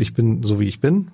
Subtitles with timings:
[0.00, 1.10] Ich bin so wie ich bin.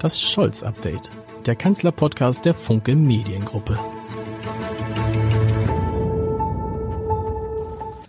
[0.00, 1.12] Das Scholz-Update,
[1.46, 3.78] der Kanzler-Podcast der Funke Mediengruppe.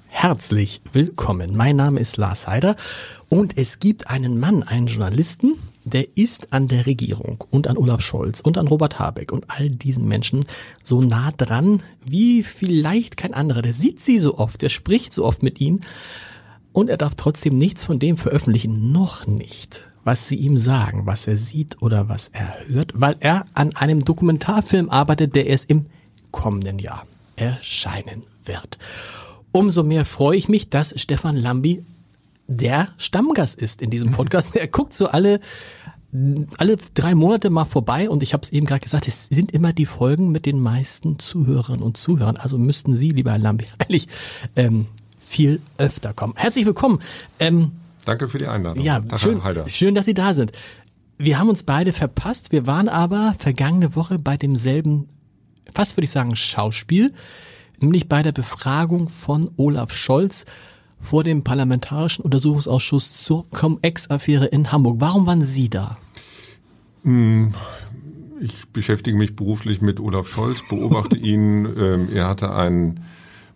[0.08, 1.56] Herzlich willkommen.
[1.56, 2.76] Mein Name ist Lars Heider
[3.30, 8.02] und es gibt einen Mann, einen Journalisten, der ist an der Regierung und an Olaf
[8.02, 10.44] Scholz und an Robert Habeck und all diesen Menschen
[10.84, 13.62] so nah dran wie vielleicht kein anderer.
[13.62, 15.82] Der sieht sie so oft, der spricht so oft mit ihnen
[16.74, 21.28] und er darf trotzdem nichts von dem veröffentlichen, noch nicht, was sie ihm sagen, was
[21.28, 25.88] er sieht oder was er hört, weil er an einem Dokumentarfilm arbeitet, der erst im
[26.32, 28.78] kommenden Jahr erscheinen wird.
[29.52, 31.84] Umso mehr freue ich mich, dass Stefan Lambi
[32.48, 34.56] der Stammgast ist in diesem Podcast.
[34.62, 35.40] Er guckt so alle
[36.58, 39.72] alle drei Monate mal vorbei und ich habe es eben gerade gesagt, es sind immer
[39.72, 42.36] die Folgen mit den meisten Zuhörerinnen und Zuhörern.
[42.36, 44.10] Also müssten Sie, lieber Herr Lambi, eigentlich
[44.58, 44.88] ähm,
[45.32, 46.34] viel öfter kommen.
[46.36, 47.00] Herzlich willkommen.
[47.40, 47.72] Ähm,
[48.04, 48.84] Danke für die Einladung.
[48.84, 50.52] Ja, schön, schön, dass Sie da sind.
[51.18, 52.52] Wir haben uns beide verpasst.
[52.52, 55.08] Wir waren aber vergangene Woche bei demselben,
[55.74, 57.14] fast würde ich sagen, Schauspiel,
[57.80, 60.46] nämlich bei der Befragung von Olaf Scholz
[61.00, 64.98] vor dem Parlamentarischen Untersuchungsausschuss zur Cum-Ex-Affäre in Hamburg.
[65.00, 65.98] Warum waren Sie da?
[67.04, 67.54] Hm,
[68.42, 71.66] ich beschäftige mich beruflich mit Olaf Scholz, beobachte ihn.
[71.78, 73.00] Ähm, er hatte einen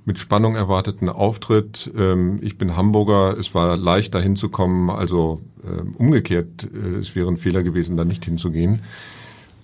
[0.05, 1.91] mit Spannung erwarteten Auftritt.
[1.97, 7.15] Ähm, ich bin Hamburger, es war leicht dahin zu kommen, also ähm, umgekehrt, äh, es
[7.15, 8.81] wäre ein Fehler gewesen, da nicht hinzugehen.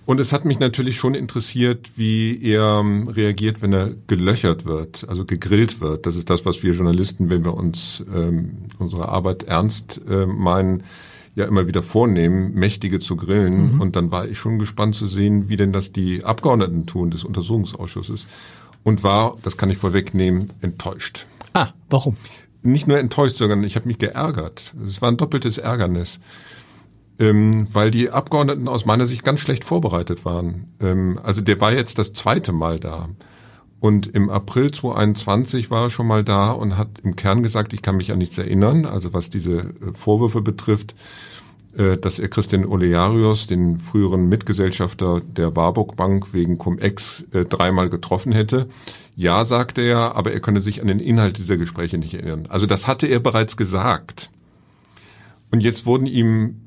[0.04, 5.08] Und es hat mich natürlich schon interessiert, wie er ähm, reagiert, wenn er gelöchert wird,
[5.08, 6.06] also gegrillt wird.
[6.06, 10.82] Das ist das, was wir Journalisten, wenn wir uns ähm, unsere Arbeit ernst äh, meinen,
[11.36, 13.74] ja immer wieder vornehmen, Mächtige zu grillen.
[13.74, 13.80] Mhm.
[13.80, 17.22] Und dann war ich schon gespannt zu sehen, wie denn das die Abgeordneten tun des
[17.22, 18.26] Untersuchungsausschusses
[18.82, 21.26] und war, das kann ich vorwegnehmen, enttäuscht.
[21.52, 22.16] Ah, warum?
[22.62, 24.74] Nicht nur enttäuscht, sondern ich habe mich geärgert.
[24.86, 26.20] Es war ein doppeltes Ärgernis,
[27.18, 30.72] ähm, weil die Abgeordneten aus meiner Sicht ganz schlecht vorbereitet waren.
[30.80, 33.08] Ähm, also der war jetzt das zweite Mal da.
[33.80, 37.82] Und im April 2021 war er schon mal da und hat im Kern gesagt, ich
[37.82, 40.94] kann mich an nichts erinnern, also was diese äh, Vorwürfe betrifft.
[41.76, 47.88] Äh, dass er Christian Olearius, den früheren Mitgesellschafter der Warburg Bank wegen Cum-Ex, äh, dreimal
[47.88, 48.68] getroffen hätte.
[49.16, 52.46] Ja, sagte er, aber er könne sich an den Inhalt dieser Gespräche nicht erinnern.
[52.48, 54.30] Also das hatte er bereits gesagt.
[55.50, 56.60] Und jetzt wurden ihm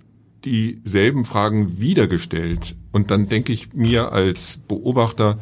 [0.43, 2.75] dieselben Fragen wiedergestellt.
[2.91, 5.39] Und dann denke ich mir als Beobachter,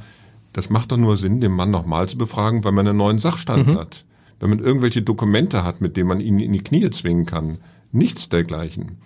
[0.51, 3.67] das macht doch nur Sinn, den Mann nochmal zu befragen, weil man einen neuen Sachstand
[3.67, 3.77] mhm.
[3.77, 4.05] hat.
[4.39, 7.59] Wenn man irgendwelche Dokumente hat, mit denen man ihn in die Knie zwingen kann.
[7.93, 8.97] Nichts dergleichen.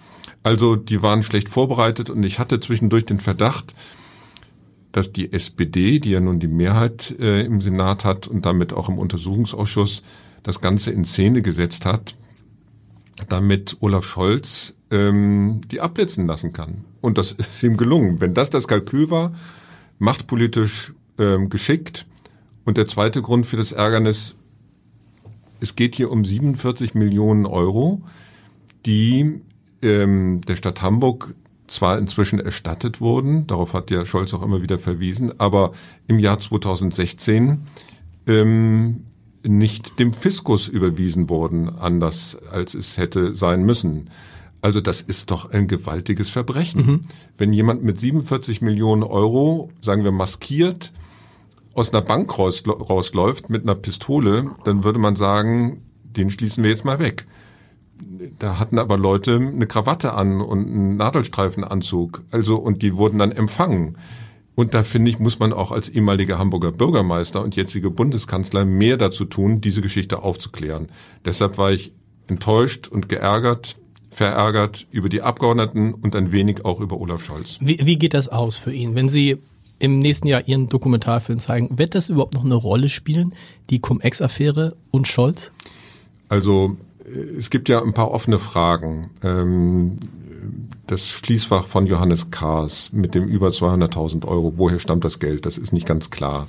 [0.43, 3.75] Also die waren schlecht vorbereitet und ich hatte zwischendurch den Verdacht,
[4.91, 8.89] dass die SPD, die ja nun die Mehrheit äh, im Senat hat und damit auch
[8.89, 10.03] im Untersuchungsausschuss,
[10.43, 12.15] das Ganze in Szene gesetzt hat,
[13.29, 16.85] damit Olaf Scholz ähm, die abblitzen lassen kann.
[17.01, 18.21] Und das ist ihm gelungen.
[18.21, 19.33] Wenn das das Kalkül war,
[19.99, 22.05] machtpolitisch ähm, geschickt.
[22.65, 24.35] Und der zweite Grund für das Ärgernis,
[25.59, 28.01] es geht hier um 47 Millionen Euro,
[28.85, 29.41] die
[29.81, 31.35] ähm, der Stadt Hamburg
[31.67, 35.73] zwar inzwischen erstattet wurden, darauf hat ja Scholz auch immer wieder verwiesen, aber
[36.07, 37.63] im Jahr 2016
[38.25, 39.03] ähm,
[39.43, 44.09] nicht dem Fiskus überwiesen wurden, anders als es hätte sein müssen.
[44.61, 46.85] Also das ist doch ein gewaltiges Verbrechen.
[46.85, 47.01] Mhm.
[47.38, 50.91] Wenn jemand mit 47 Millionen Euro, sagen wir maskiert,
[51.73, 56.85] aus einer Bank rausläuft mit einer Pistole, dann würde man sagen, den schließen wir jetzt
[56.85, 57.27] mal weg
[58.39, 62.23] da hatten aber Leute eine Krawatte an und einen Nadelstreifenanzug.
[62.31, 63.97] Also, und die wurden dann empfangen.
[64.55, 68.97] Und da finde ich, muss man auch als ehemaliger Hamburger Bürgermeister und jetziger Bundeskanzler mehr
[68.97, 70.87] dazu tun, diese Geschichte aufzuklären.
[71.25, 71.93] Deshalb war ich
[72.27, 73.77] enttäuscht und geärgert,
[74.09, 77.57] verärgert über die Abgeordneten und ein wenig auch über Olaf Scholz.
[77.61, 79.37] Wie, wie geht das aus für ihn, wenn Sie
[79.77, 81.77] im nächsten Jahr Ihren Dokumentarfilm zeigen?
[81.77, 83.35] Wird das überhaupt noch eine Rolle spielen,
[83.69, 85.51] die Cum-Ex-Affäre und Scholz?
[86.29, 86.77] Also
[87.07, 89.12] es gibt ja ein paar offene Fragen.
[89.23, 89.95] Ähm,
[90.88, 95.45] das Schließfach von Johannes Kahrs mit dem über 200.000 Euro, woher stammt das Geld?
[95.45, 96.48] Das ist nicht ganz klar.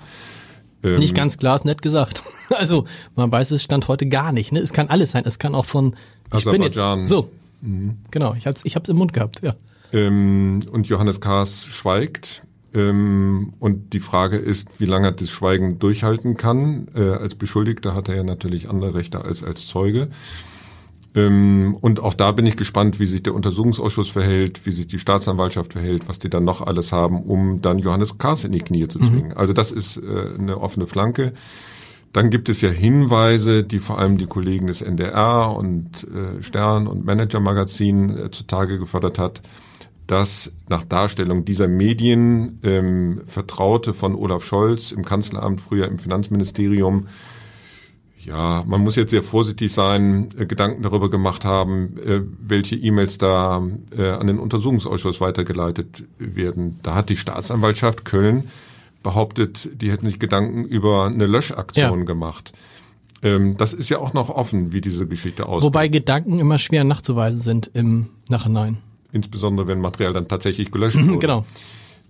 [0.83, 2.23] Ähm, nicht ganz klar ist nett gesagt.
[2.51, 4.53] Also man weiß es stand heute gar nicht.
[4.53, 4.61] Ne?
[4.61, 5.25] Es kann alles sein.
[5.27, 5.95] Es kann auch von
[6.29, 7.01] ich Aserbaidschan.
[7.01, 7.31] Jetzt, so,
[7.61, 7.99] mhm.
[8.11, 8.33] genau.
[8.39, 9.43] Ich hab's, ich hab's im Mund gehabt.
[9.43, 9.55] Ja.
[9.93, 12.45] Ähm, und Johannes Kahrs schweigt.
[12.75, 16.89] Ähm, und die Frage ist, wie lange er das Schweigen durchhalten kann.
[16.95, 20.09] Äh, als Beschuldigter hat er ja natürlich andere Rechte als als Zeuge.
[21.15, 24.99] Ähm, und auch da bin ich gespannt, wie sich der Untersuchungsausschuss verhält, wie sich die
[24.99, 28.89] Staatsanwaltschaft verhält, was die dann noch alles haben, um dann Johannes Kahrs in die Knie
[28.89, 29.29] zu zwingen.
[29.29, 29.37] Mhm.
[29.37, 31.33] Also das ist äh, eine offene Flanke.
[32.13, 36.87] Dann gibt es ja Hinweise, die vor allem die Kollegen des NDR und äh, Stern
[36.87, 39.43] und Manager Magazin äh, zutage gefördert hat,
[40.09, 47.07] dass nach Darstellung dieser Medien ähm, Vertraute von Olaf Scholz im Kanzleramt, früher im Finanzministerium,
[48.19, 53.19] ja, man muss jetzt sehr vorsichtig sein, äh, Gedanken darüber gemacht haben, äh, welche E-Mails
[53.19, 53.63] da
[53.97, 56.81] äh, an den Untersuchungsausschuss weitergeleitet werden.
[56.83, 58.49] Da hat die Staatsanwaltschaft Köln
[59.03, 62.05] behauptet, die hätten sich Gedanken über eine Löschaktion ja.
[62.05, 62.53] gemacht.
[63.23, 65.67] Ähm, das ist ja auch noch offen, wie diese Geschichte aussieht.
[65.67, 68.79] Wobei Gedanken immer schwer nachzuweisen sind im Nachhinein.
[69.13, 71.19] Insbesondere wenn Material dann tatsächlich gelöscht wurde.
[71.19, 71.45] genau.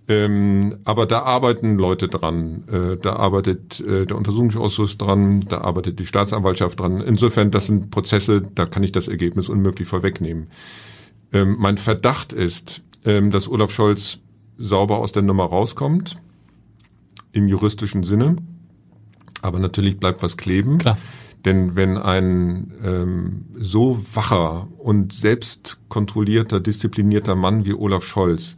[0.09, 2.63] Ähm, aber da arbeiten Leute dran.
[2.67, 6.99] Äh, da arbeitet äh, der Untersuchungsausschuss dran, da arbeitet die Staatsanwaltschaft dran.
[6.99, 10.47] Insofern, das sind Prozesse, da kann ich das Ergebnis unmöglich vorwegnehmen.
[11.31, 14.17] Ähm, mein Verdacht ist, ähm, dass Olaf Scholz
[14.57, 16.19] sauber aus der Nummer rauskommt
[17.31, 18.37] im juristischen Sinne.
[19.43, 20.79] Aber natürlich bleibt was kleben.
[20.79, 20.97] Klar.
[21.45, 28.57] Denn wenn ein ähm, so wacher und selbstkontrollierter, disziplinierter Mann wie Olaf Scholz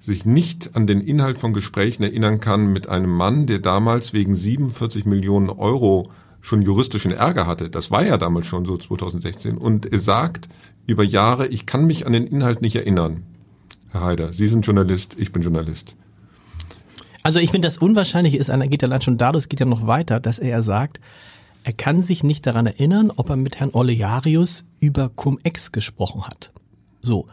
[0.00, 4.34] sich nicht an den Inhalt von Gesprächen erinnern kann mit einem Mann, der damals wegen
[4.34, 9.86] 47 Millionen Euro schon juristischen Ärger hatte, das war ja damals schon so 2016, und
[9.86, 10.48] er sagt
[10.86, 13.24] über Jahre, ich kann mich an den Inhalt nicht erinnern.
[13.90, 15.96] Herr Haider, Sie sind Journalist, ich bin Journalist.
[17.24, 20.20] Also ich finde, das Unwahrscheinliche ist, einer geht allein schon dadurch, geht ja noch weiter,
[20.20, 21.00] dass er sagt,
[21.66, 26.52] er kann sich nicht daran erinnern, ob er mit Herrn Olearius über Cum-Ex gesprochen hat.
[27.02, 27.26] So.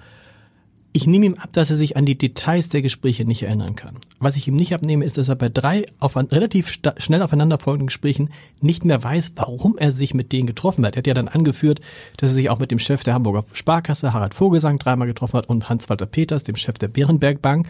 [0.92, 3.98] Ich nehme ihm ab, dass er sich an die Details der Gespräche nicht erinnern kann.
[4.18, 8.32] Was ich ihm nicht abnehme, ist, dass er bei drei auf, relativ schnell aufeinanderfolgenden Gesprächen
[8.60, 10.96] nicht mehr weiß, warum er sich mit denen getroffen hat.
[10.96, 11.80] Er hat ja dann angeführt,
[12.18, 15.48] dass er sich auch mit dem Chef der Hamburger Sparkasse, Harald Vogelsang, dreimal getroffen hat
[15.48, 17.68] und Hans-Walter Peters, dem Chef der Bärenberg Bank.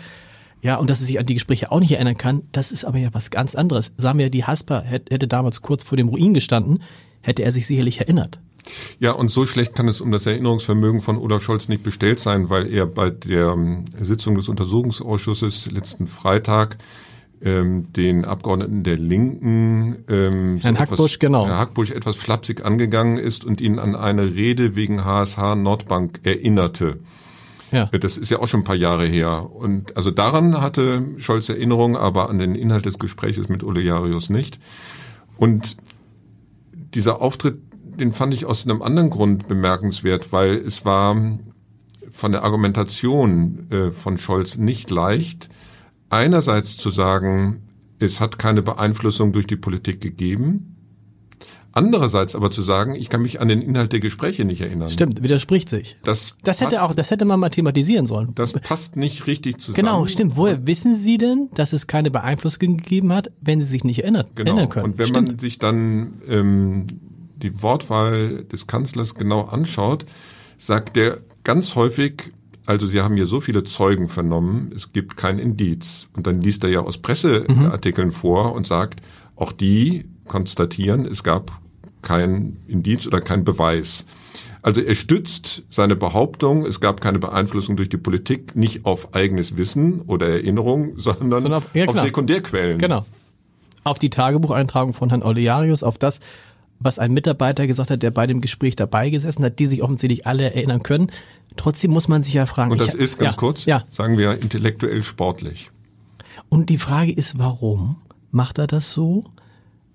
[0.63, 2.97] Ja, und dass er sich an die Gespräche auch nicht erinnern kann, das ist aber
[2.97, 3.91] ja was ganz anderes.
[3.97, 6.81] Sagen wir, die Hasper hätte damals kurz vor dem Ruin gestanden,
[7.21, 8.39] hätte er sich sicherlich erinnert.
[8.97, 12.49] Ja, und so schlecht kann es um das Erinnerungsvermögen von Olaf Scholz nicht bestellt sein,
[12.49, 16.77] weil er bei der ähm, Sitzung des Untersuchungsausschusses letzten Freitag
[17.41, 21.45] ähm, den Abgeordneten der Linken, ähm, Herrn Hackbusch, genau.
[21.45, 26.99] Herr Hackbusch etwas flapsig angegangen ist und ihn an eine Rede wegen HSH Nordbank erinnerte.
[27.73, 27.85] Ja.
[27.87, 29.49] Das ist ja auch schon ein paar Jahre her.
[29.51, 34.29] Und also daran hatte Scholz Erinnerung, aber an den Inhalt des Gesprächs mit Ole Jarius
[34.29, 34.59] nicht.
[35.37, 35.77] Und
[36.93, 37.59] dieser Auftritt,
[37.99, 41.15] den fand ich aus einem anderen Grund bemerkenswert, weil es war
[42.11, 45.49] von der Argumentation äh, von Scholz nicht leicht,
[46.09, 47.63] einerseits zu sagen,
[47.97, 50.72] es hat keine Beeinflussung durch die Politik gegeben,
[51.75, 54.91] Andererseits aber zu sagen, ich kann mich an den Inhalt der Gespräche nicht erinnern.
[54.91, 55.97] Stimmt, widerspricht sich.
[56.03, 58.33] Das, das hätte auch, das hätte man mal thematisieren sollen.
[58.35, 59.75] Das passt nicht richtig zusammen.
[59.77, 60.35] Genau, stimmt.
[60.35, 64.27] Woher wissen Sie denn, dass es keine Beeinflussung gegeben hat, wenn Sie sich nicht erinnern,
[64.35, 64.51] genau.
[64.51, 64.85] erinnern können?
[64.85, 65.27] Und wenn stimmt.
[65.29, 66.85] man sich dann ähm,
[67.37, 70.05] die Wortwahl des Kanzlers genau anschaut,
[70.57, 72.33] sagt der ganz häufig,
[72.67, 76.07] also Sie haben hier so viele Zeugen vernommen, es gibt kein Indiz.
[76.15, 78.13] Und dann liest er ja aus Presseartikeln mhm.
[78.13, 79.01] vor und sagt,
[79.35, 81.62] auch die konstatieren, es gab
[82.03, 84.05] kein Indiz oder kein Beweis.
[84.61, 89.57] Also er stützt seine Behauptung, es gab keine Beeinflussung durch die Politik, nicht auf eigenes
[89.57, 92.77] Wissen oder Erinnerung, sondern, sondern auf, ja, auf Sekundärquellen.
[92.77, 93.05] Genau.
[93.83, 96.21] Auf die Tagebucheintragung von Herrn Olearius, auf das,
[96.79, 100.25] was ein Mitarbeiter gesagt hat, der bei dem Gespräch dabei gesessen hat, die sich offensichtlich
[100.25, 101.11] alle erinnern können.
[101.57, 102.71] Trotzdem muss man sich ja fragen.
[102.71, 103.83] Und das ich, ist ganz ja, kurz, ja.
[103.91, 105.71] sagen wir intellektuell sportlich.
[106.47, 107.97] Und die Frage ist, warum
[108.31, 109.25] macht er das so?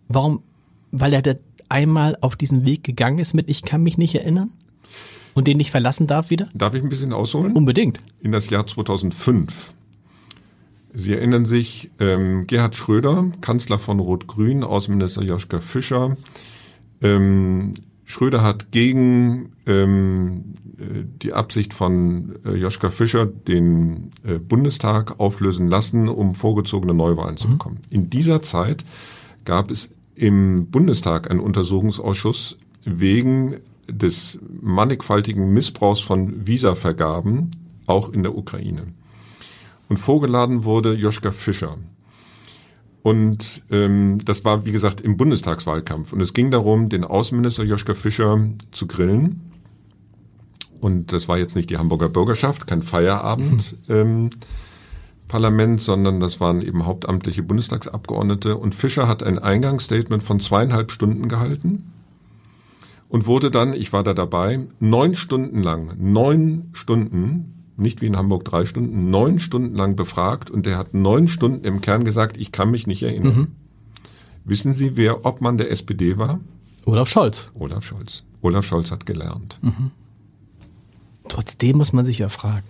[0.09, 0.43] Warum?
[0.91, 1.23] Weil er
[1.69, 4.51] einmal auf diesen Weg gegangen ist mit Ich kann mich nicht erinnern?
[5.35, 6.49] Und den nicht verlassen darf wieder?
[6.53, 7.53] Darf ich ein bisschen ausholen?
[7.53, 8.01] Unbedingt.
[8.21, 9.75] In das Jahr 2005.
[10.93, 16.17] Sie erinnern sich, ähm, Gerhard Schröder, Kanzler von Rot-Grün, Außenminister Joschka Fischer.
[17.03, 25.21] Ähm, Schröder hat gegen ähm, äh, die Absicht von äh, Joschka Fischer den äh, Bundestag
[25.21, 27.53] auflösen lassen, um vorgezogene Neuwahlen zu mhm.
[27.53, 27.79] bekommen.
[27.91, 28.85] In dieser Zeit
[29.45, 33.57] gab es im Bundestag einen Untersuchungsausschuss wegen
[33.89, 37.51] des mannigfaltigen Missbrauchs von Visavergaben,
[37.87, 38.89] auch in der Ukraine.
[39.89, 41.79] Und vorgeladen wurde Joschka Fischer.
[43.03, 46.13] Und ähm, das war, wie gesagt, im Bundestagswahlkampf.
[46.13, 49.53] Und es ging darum, den Außenminister Joschka Fischer zu grillen.
[50.81, 53.77] Und das war jetzt nicht die Hamburger Bürgerschaft, kein Feierabend.
[53.89, 53.95] Mhm.
[53.95, 54.31] Ähm,
[55.29, 58.57] Parlament, sondern das waren eben hauptamtliche Bundestagsabgeordnete.
[58.57, 61.93] Und Fischer hat ein Eingangsstatement von zweieinhalb Stunden gehalten
[63.09, 68.17] und wurde dann, ich war da dabei, neun Stunden lang, neun Stunden, nicht wie in
[68.17, 72.37] Hamburg drei Stunden, neun Stunden lang befragt und der hat neun Stunden im Kern gesagt,
[72.37, 73.37] ich kann mich nicht erinnern.
[73.37, 73.47] Mhm.
[74.45, 76.41] Wissen Sie, wer Obmann der SPD war?
[76.87, 77.51] Olaf Scholz.
[77.55, 78.25] Olaf Scholz.
[78.41, 79.59] Olaf Scholz hat gelernt.
[79.61, 79.91] Mhm.
[81.29, 82.67] Trotzdem muss man sich ja fragen.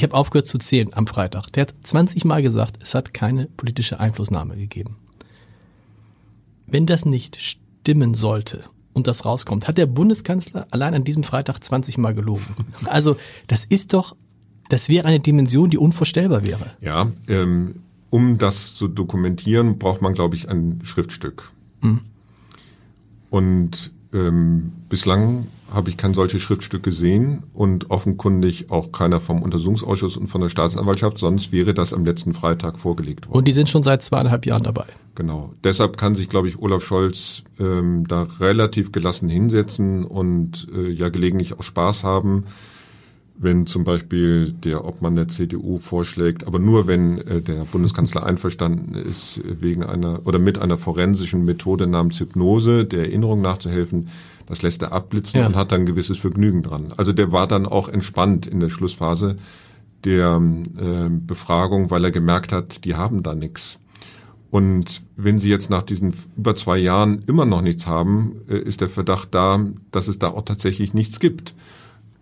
[0.00, 1.50] Ich habe aufgehört zu zählen am Freitag.
[1.52, 4.96] Der hat 20 Mal gesagt, es hat keine politische Einflussnahme gegeben.
[6.66, 8.64] Wenn das nicht stimmen sollte
[8.94, 12.46] und das rauskommt, hat der Bundeskanzler allein an diesem Freitag 20 Mal gelogen.
[12.86, 14.16] Also das ist doch,
[14.70, 16.70] das wäre eine Dimension, die unvorstellbar wäre.
[16.80, 21.52] Ja, ähm, um das zu dokumentieren, braucht man, glaube ich, ein Schriftstück.
[21.82, 22.00] Mhm.
[23.28, 30.16] Und ähm, bislang habe ich kein solches Schriftstück gesehen und offenkundig auch keiner vom Untersuchungsausschuss
[30.16, 33.38] und von der Staatsanwaltschaft, sonst wäre das am letzten Freitag vorgelegt worden.
[33.38, 34.86] Und die sind schon seit zweieinhalb Jahren dabei.
[35.14, 35.54] Genau.
[35.62, 41.08] Deshalb kann sich, glaube ich, Olaf Scholz ähm, da relativ gelassen hinsetzen und äh, ja
[41.08, 42.46] gelegentlich auch Spaß haben
[43.42, 48.94] wenn zum Beispiel der Obmann der CDU vorschlägt, aber nur wenn äh, der Bundeskanzler einverstanden
[48.94, 54.08] ist, wegen einer oder mit einer forensischen Methode namens Hypnose der Erinnerung nachzuhelfen,
[54.46, 55.46] das lässt er abblitzen ja.
[55.46, 56.92] und hat dann ein gewisses Vergnügen dran.
[56.98, 59.38] Also der war dann auch entspannt in der Schlussphase
[60.04, 60.42] der
[60.78, 63.78] äh, Befragung, weil er gemerkt hat, die haben da nichts.
[64.50, 68.82] Und wenn Sie jetzt nach diesen über zwei Jahren immer noch nichts haben, äh, ist
[68.82, 71.54] der Verdacht da, dass es da auch tatsächlich nichts gibt.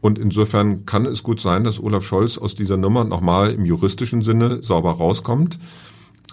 [0.01, 4.23] Und insofern kann es gut sein, dass Olaf Scholz aus dieser Nummer nochmal im juristischen
[4.23, 5.59] Sinne sauber rauskommt.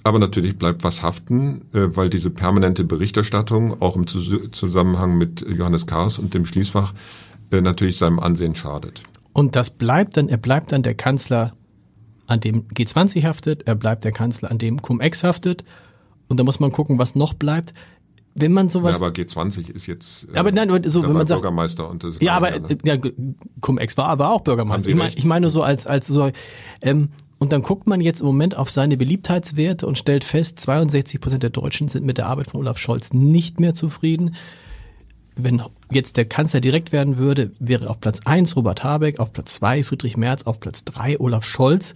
[0.03, 5.87] Aber natürlich bleibt was haften, äh, weil diese permanente Berichterstattung auch im Zusammenhang mit Johannes
[5.87, 6.93] Kahrs und dem Schließfach
[7.51, 9.01] äh, natürlich seinem Ansehen schadet.
[9.33, 11.53] Und das bleibt dann, er bleibt dann der Kanzler,
[12.27, 15.63] an dem G20 haftet, er bleibt der Kanzler, an dem Cum-Ex haftet.
[16.27, 17.73] Und da muss man gucken, was noch bleibt
[18.37, 18.91] wenn man sowas.
[18.91, 20.27] Ja, aber G20 ist jetzt.
[20.33, 22.17] Äh, aber nein, so wenn man sagt, Bürgermeister und das.
[22.19, 22.77] Ja, aber ne?
[22.83, 22.97] ja,
[23.61, 24.89] Cum-Ex war aber auch Bürgermeister.
[24.89, 26.29] Ich meine, ich meine so als als so.
[26.81, 31.19] Ähm, und dann guckt man jetzt im Moment auf seine Beliebtheitswerte und stellt fest, 62
[31.19, 34.35] Prozent der Deutschen sind mit der Arbeit von Olaf Scholz nicht mehr zufrieden.
[35.37, 35.61] Wenn
[35.91, 39.83] jetzt der Kanzler direkt werden würde, wäre auf Platz eins Robert Habeck, auf Platz zwei
[39.83, 41.93] Friedrich Merz, auf Platz drei Olaf Scholz.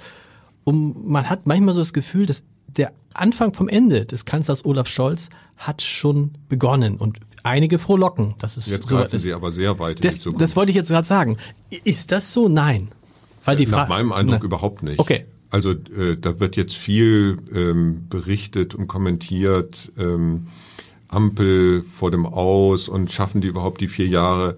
[0.63, 2.43] Und man hat manchmal so das Gefühl, dass
[2.77, 8.35] der Anfang vom Ende des Kanzlers Olaf Scholz hat schon begonnen und einige frohlocken.
[8.39, 10.03] Das ist jetzt so greifen Sie aber sehr weit.
[10.03, 11.37] Das, das wollte ich jetzt gerade sagen.
[11.83, 12.47] Ist das so?
[12.47, 12.89] Nein.
[13.45, 14.99] Weil die Nach meinem Eindruck Na, überhaupt nicht.
[14.99, 15.25] Okay.
[15.49, 19.91] Also äh, da wird jetzt viel ähm, berichtet und kommentiert.
[19.97, 20.47] Ähm,
[21.09, 24.57] Ampel vor dem Aus und schaffen die überhaupt die vier Jahre?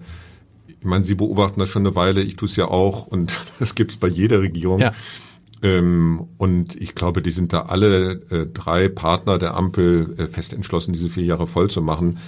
[0.68, 3.74] Ich meine, Sie beobachten das schon eine Weile, ich tue es ja auch und das
[3.74, 4.80] gibt es bei jeder Regierung.
[4.80, 4.92] Ja.
[5.62, 10.52] Ähm, und ich glaube, die sind da alle äh, drei Partner der Ampel äh, fest
[10.52, 12.18] entschlossen, diese vier Jahre voll zu machen.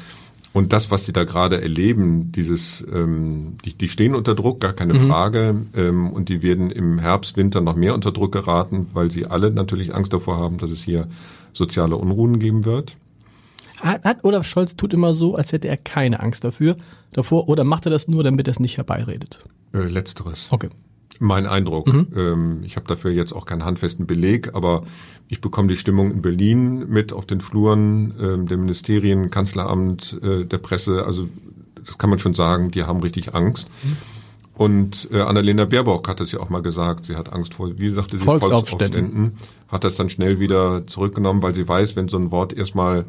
[0.53, 4.73] Und das, was die da gerade erleben, dieses, ähm, die, die stehen unter Druck, gar
[4.73, 5.09] keine mhm.
[5.09, 5.57] Frage.
[5.75, 9.51] Ähm, und die werden im Herbst, Winter noch mehr unter Druck geraten, weil sie alle
[9.51, 11.09] natürlich Angst davor haben, dass es hier
[11.53, 12.97] soziale Unruhen geben wird.
[13.81, 16.77] Hat, hat Olaf Scholz tut immer so, als hätte er keine Angst dafür,
[17.13, 19.43] davor, oder macht er das nur, damit er es nicht herbeiredet?
[19.75, 20.47] Äh, letzteres.
[20.53, 20.69] Okay.
[21.21, 21.93] Mein Eindruck.
[21.93, 22.07] Mhm.
[22.17, 24.83] Ähm, ich habe dafür jetzt auch keinen handfesten Beleg, aber
[25.29, 30.45] ich bekomme die Stimmung in Berlin mit auf den Fluren ähm, der Ministerien, Kanzleramt, äh,
[30.45, 31.05] der Presse.
[31.07, 31.29] Also
[31.85, 33.69] das kann man schon sagen, die haben richtig Angst.
[33.83, 33.97] Mhm.
[34.57, 37.91] Und äh, Annalena Baerbock hat es ja auch mal gesagt, sie hat Angst vor, wie
[37.91, 38.79] sagte sie, Volksaufständen.
[38.79, 39.33] Volksaufständen.
[39.69, 43.05] Hat das dann schnell wieder zurückgenommen, weil sie weiß, wenn so ein Wort erstmal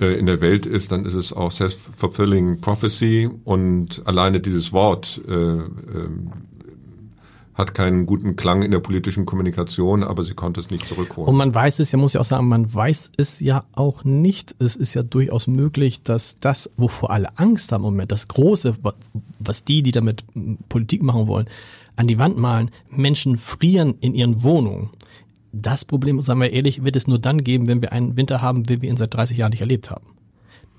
[0.00, 5.20] äh, in der Welt ist, dann ist es auch self-fulfilling prophecy und alleine dieses Wort
[5.28, 5.64] äh, äh,
[7.56, 11.28] hat keinen guten Klang in der politischen Kommunikation, aber sie konnte es nicht zurückholen.
[11.28, 14.54] Und man weiß es ja, muss ich auch sagen, man weiß es ja auch nicht.
[14.58, 18.76] Es ist ja durchaus möglich, dass das, wovor alle Angst haben im Moment, das Große,
[19.38, 20.24] was die, die damit
[20.68, 21.48] Politik machen wollen,
[21.96, 24.90] an die Wand malen, Menschen frieren in ihren Wohnungen.
[25.52, 28.68] Das Problem, sagen wir ehrlich, wird es nur dann geben, wenn wir einen Winter haben,
[28.68, 30.04] wie wir ihn seit 30 Jahren nicht erlebt haben.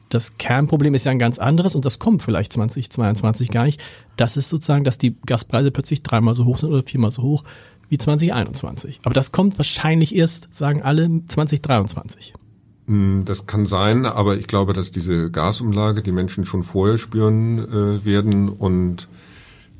[0.09, 3.81] Das Kernproblem ist ja ein ganz anderes und das kommt vielleicht 2022 gar nicht.
[4.15, 7.43] Das ist sozusagen, dass die Gaspreise plötzlich dreimal so hoch sind oder viermal so hoch
[7.89, 8.99] wie 2021.
[9.03, 12.33] Aber das kommt wahrscheinlich erst, sagen alle, 2023.
[12.87, 17.59] Hm, das kann sein, aber ich glaube, dass diese Gasumlage die Menschen schon vorher spüren
[17.59, 19.09] äh, werden und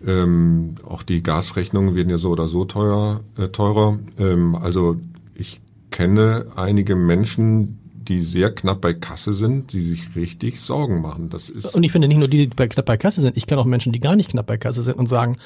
[0.05, 3.97] ähm, auch die Gasrechnungen werden ja so oder so teuer, äh, teurer.
[4.19, 4.97] Ähm, also
[5.33, 11.29] ich kenne einige Menschen, die sehr knapp bei Kasse sind, die sich richtig Sorgen machen.
[11.29, 13.47] Das ist und ich finde nicht nur die, die bei, knapp bei Kasse sind, ich
[13.47, 15.37] kenne auch Menschen, die gar nicht knapp bei Kasse sind und sagen,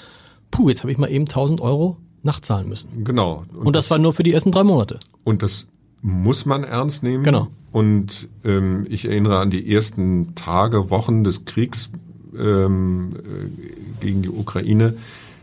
[0.51, 3.03] puh, jetzt habe ich mal eben 1000 Euro nachzahlen müssen.
[3.03, 3.45] Genau.
[3.53, 4.99] Und, und das, das, war nur für die ersten drei Monate.
[5.23, 5.67] Und das
[6.01, 7.23] muss man ernst nehmen.
[7.23, 7.47] Genau.
[7.71, 11.89] Und ähm, ich erinnere an die ersten Tage, Wochen des Kriegs
[12.37, 14.95] ähm, äh, gegen die Ukraine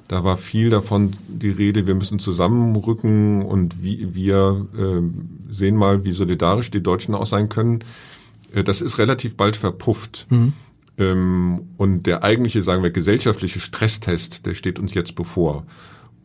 [0.08, 6.04] Da war viel davon die Rede, wir müssen zusammenrücken und wie, wir äh, sehen mal,
[6.04, 7.80] wie solidarisch die Deutschen auch sein können.
[8.52, 10.26] Äh, das ist relativ bald verpufft.
[10.30, 10.54] Mhm.
[10.96, 15.66] Ähm, und der eigentliche, sagen wir, gesellschaftliche Stresstest, der steht uns jetzt bevor.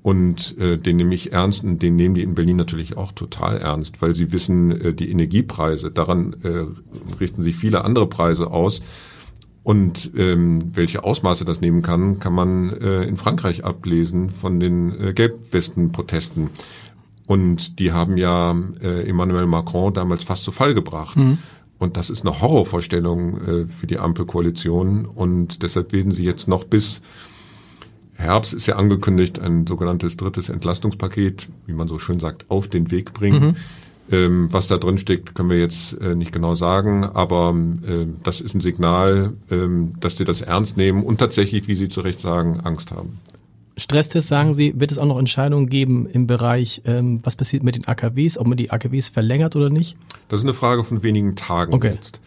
[0.01, 3.57] Und äh, den nehme ich ernst und den nehmen die in Berlin natürlich auch total
[3.57, 6.65] ernst, weil sie wissen, äh, die Energiepreise, daran äh,
[7.19, 8.81] richten sich viele andere Preise aus.
[9.63, 14.99] Und ähm, welche Ausmaße das nehmen kann, kann man äh, in Frankreich ablesen von den
[14.99, 16.49] äh, Gelbwesten-Protesten.
[17.25, 21.15] Und die haben ja äh, Emmanuel Macron damals fast zu Fall gebracht.
[21.15, 21.37] Mhm.
[21.79, 25.05] Und das ist eine Horrorvorstellung äh, für die Ampelkoalition.
[25.05, 27.01] Und deshalb werden sie jetzt noch bis
[28.15, 32.91] Herbst ist ja angekündigt, ein sogenanntes drittes Entlastungspaket, wie man so schön sagt, auf den
[32.91, 33.43] Weg bringen.
[33.43, 33.55] Mhm.
[34.11, 37.55] Ähm, was da drin steckt, können wir jetzt äh, nicht genau sagen, aber
[37.87, 39.67] äh, das ist ein Signal, äh,
[39.99, 43.19] dass sie das ernst nehmen und tatsächlich, wie Sie zu Recht sagen, Angst haben.
[43.77, 47.75] Stresstest, sagen Sie, wird es auch noch Entscheidungen geben im Bereich, ähm, was passiert mit
[47.75, 49.95] den AKWs, ob man die AKWs verlängert oder nicht?
[50.27, 51.93] Das ist eine Frage von wenigen Tagen okay.
[51.93, 52.19] jetzt.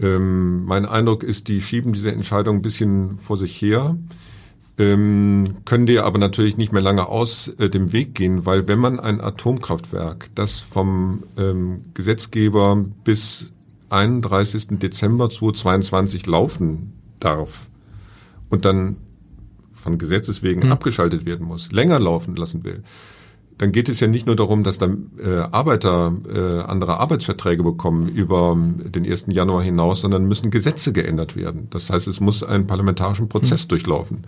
[0.00, 3.96] Ähm, mein Eindruck ist, die schieben diese Entscheidung ein bisschen vor sich her
[4.78, 9.00] können die aber natürlich nicht mehr lange aus äh, dem Weg gehen, weil wenn man
[9.00, 13.52] ein Atomkraftwerk, das vom ähm, Gesetzgeber bis
[13.90, 14.78] 31.
[14.78, 17.68] Dezember 2022 laufen darf
[18.50, 18.98] und dann
[19.72, 20.72] von Gesetzes wegen mhm.
[20.72, 22.84] abgeschaltet werden muss, länger laufen lassen will,
[23.58, 28.08] dann geht es ja nicht nur darum, dass dann äh, Arbeiter äh, andere Arbeitsverträge bekommen
[28.08, 29.26] über den 1.
[29.28, 31.66] Januar hinaus, sondern müssen Gesetze geändert werden.
[31.70, 33.68] Das heißt, es muss einen parlamentarischen Prozess mhm.
[33.68, 34.26] durchlaufen.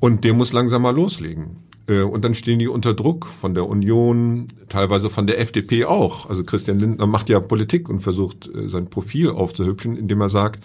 [0.00, 1.56] Und der muss langsam mal loslegen.
[1.88, 6.28] Äh, und dann stehen die unter Druck von der Union, teilweise von der FDP auch.
[6.28, 10.62] Also Christian Lindner macht ja Politik und versucht äh, sein Profil aufzuhübschen, indem er sagt,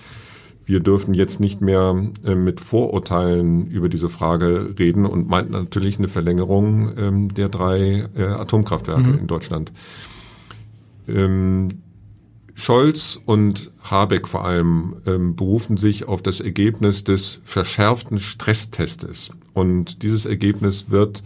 [0.66, 5.98] wir dürfen jetzt nicht mehr äh, mit Vorurteilen über diese Frage reden und meint natürlich
[5.98, 9.20] eine Verlängerung ähm, der drei äh, Atomkraftwerke mhm.
[9.20, 9.72] in Deutschland.
[11.08, 11.68] Ähm,
[12.54, 19.32] Scholz und Habeck vor allem ähm, berufen sich auf das Ergebnis des verschärften Stresstestes.
[19.54, 21.24] Und dieses Ergebnis wird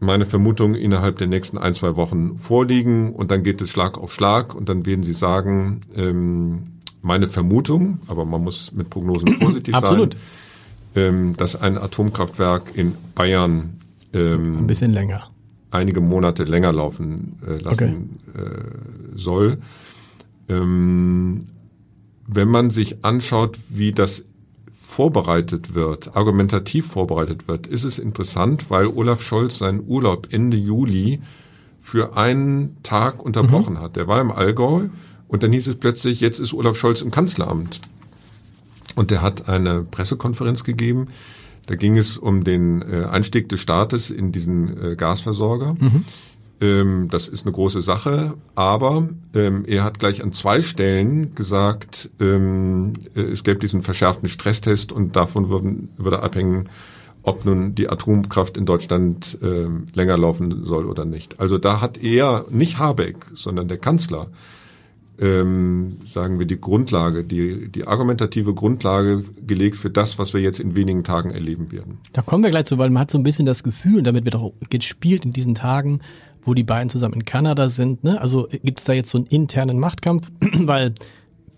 [0.00, 4.12] meine Vermutung innerhalb der nächsten ein, zwei Wochen vorliegen und dann geht es Schlag auf
[4.12, 9.74] Schlag und dann werden sie sagen, ähm, meine Vermutung, aber man muss mit Prognosen vorsichtig
[9.74, 10.14] Absolut.
[10.14, 10.22] sein,
[11.04, 13.78] ähm, dass ein Atomkraftwerk in Bayern
[14.12, 15.28] ähm, ein bisschen länger
[15.70, 18.42] einige Monate länger laufen äh, lassen okay.
[18.42, 19.58] äh, soll.
[20.48, 21.46] Ähm,
[22.26, 24.24] wenn man sich anschaut, wie das
[24.70, 31.20] vorbereitet wird, argumentativ vorbereitet wird, ist es interessant, weil Olaf Scholz seinen Urlaub Ende Juli
[31.78, 33.80] für einen Tag unterbrochen mhm.
[33.80, 33.96] hat.
[33.96, 34.88] Der war im Allgäu
[35.30, 37.80] und dann hieß es plötzlich, jetzt ist Olaf Scholz im Kanzleramt.
[38.96, 41.08] Und der hat eine Pressekonferenz gegeben.
[41.66, 45.76] Da ging es um den äh, Einstieg des Staates in diesen äh, Gasversorger.
[45.78, 46.04] Mhm.
[46.60, 52.10] Ähm, das ist eine große Sache, aber ähm, er hat gleich an zwei Stellen gesagt,
[52.18, 56.68] ähm, äh, es gäbe diesen verschärften Stresstest und davon würden, würde abhängen,
[57.22, 61.38] ob nun die Atomkraft in Deutschland äh, länger laufen soll oder nicht.
[61.38, 64.26] Also da hat er, nicht Habeck, sondern der Kanzler,
[65.20, 70.60] ähm, sagen wir, die Grundlage, die, die argumentative Grundlage gelegt für das, was wir jetzt
[70.60, 71.98] in wenigen Tagen erleben werden.
[72.12, 74.24] Da kommen wir gleich zu, weil man hat so ein bisschen das Gefühl, und damit
[74.24, 76.00] wird auch gespielt in diesen Tagen,
[76.42, 78.02] wo die beiden zusammen in Kanada sind.
[78.02, 78.18] Ne?
[78.20, 80.94] Also gibt es da jetzt so einen internen Machtkampf, weil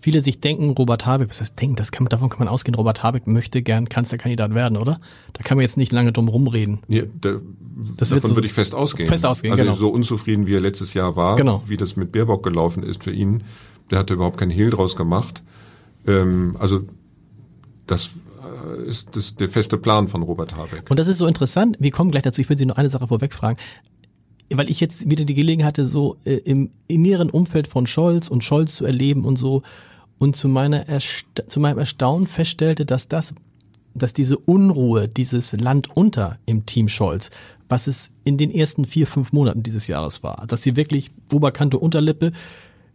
[0.03, 3.03] viele sich denken, Robert Habeck, was heißt denken, das kann, davon kann man ausgehen, Robert
[3.03, 4.99] Habeck möchte gern Kanzlerkandidat werden, oder?
[5.31, 6.79] Da kann man jetzt nicht lange drum rumreden.
[6.89, 7.39] Ja, da,
[7.97, 9.07] das davon so würde ich fest ausgehen.
[9.07, 9.75] Fest ausgehen, also genau.
[9.75, 11.63] so unzufrieden, wie er letztes Jahr war, genau.
[11.67, 13.43] wie das mit Baerbock gelaufen ist für ihn,
[13.91, 15.41] der hatte überhaupt keinen Hehl draus gemacht.
[16.05, 16.81] Ähm, also
[17.87, 18.09] das
[18.77, 20.91] äh, ist das der feste Plan von Robert Habeck.
[20.91, 23.07] Und das ist so interessant, wir kommen gleich dazu, ich will Sie nur eine Sache
[23.07, 23.57] vorweg fragen
[24.55, 28.43] weil ich jetzt wieder die Gelegenheit hatte, so äh, im inneren Umfeld von Scholz und
[28.43, 29.63] Scholz zu erleben und so
[30.23, 33.35] und zu meiner Ersta zu meinem Erstaunen feststellte, dass das
[33.93, 37.29] dass diese Unruhe, dieses Land unter im Team Scholz,
[37.67, 41.77] was es in den ersten vier, fünf Monaten dieses Jahres war, dass sie wirklich Oberkante,
[41.77, 42.31] Unterlippe,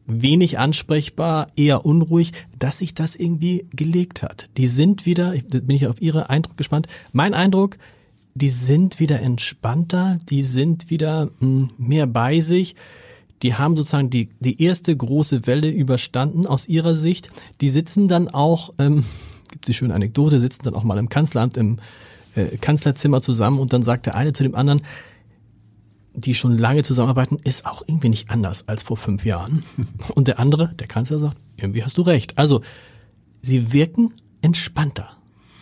[0.06, 4.48] wenig ansprechbar, eher unruhig, dass sich das irgendwie gelegt hat.
[4.56, 6.88] Die sind wieder, bin ich auf Ihre Eindruck gespannt.
[7.12, 7.76] Mein Eindruck,
[8.34, 12.74] die sind wieder entspannter, die sind wieder hm, mehr bei sich.
[13.42, 17.30] Die haben sozusagen die, die erste große Welle überstanden aus ihrer Sicht.
[17.60, 19.04] Die sitzen dann auch, ähm,
[19.50, 21.78] gibt die schöne Anekdote, sitzen dann auch mal im Kanzleramt, im
[22.34, 24.82] äh, Kanzlerzimmer zusammen und dann sagt der eine zu dem anderen,
[26.14, 29.62] die schon lange zusammenarbeiten, ist auch irgendwie nicht anders als vor fünf Jahren.
[30.14, 32.36] Und der andere, der Kanzler sagt, irgendwie hast du recht.
[32.38, 32.62] Also,
[33.42, 35.17] sie wirken entspannter.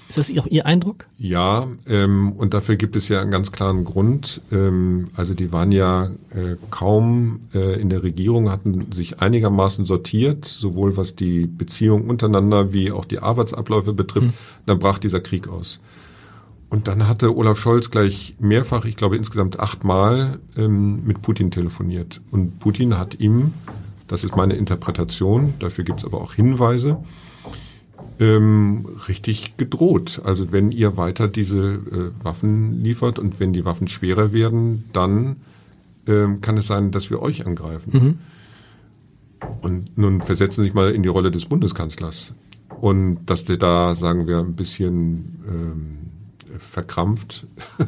[0.08, 1.06] Ist das auch Ihr Eindruck?
[1.18, 4.40] Ja, ähm, und dafür gibt es ja einen ganz klaren Grund.
[4.52, 10.44] Ähm, also die waren ja äh, kaum äh, in der Regierung, hatten sich einigermaßen sortiert,
[10.44, 14.28] sowohl was die Beziehung untereinander wie auch die Arbeitsabläufe betrifft.
[14.28, 14.34] Hm.
[14.66, 15.80] Dann brach dieser Krieg aus.
[16.68, 22.20] Und dann hatte Olaf Scholz gleich mehrfach, ich glaube insgesamt achtmal, ähm, mit Putin telefoniert.
[22.30, 23.52] Und Putin hat ihm,
[24.08, 26.98] das ist meine Interpretation, dafür gibt es aber auch Hinweise,
[28.18, 30.22] ähm, richtig gedroht.
[30.24, 35.36] Also wenn ihr weiter diese äh, Waffen liefert und wenn die Waffen schwerer werden, dann
[36.06, 37.90] ähm, kann es sein, dass wir euch angreifen.
[37.92, 38.18] Mhm.
[39.60, 42.34] Und nun versetzen Sie sich mal in die Rolle des Bundeskanzlers.
[42.80, 45.96] Und dass der da, sagen wir, ein bisschen ähm,
[46.58, 47.46] verkrampft.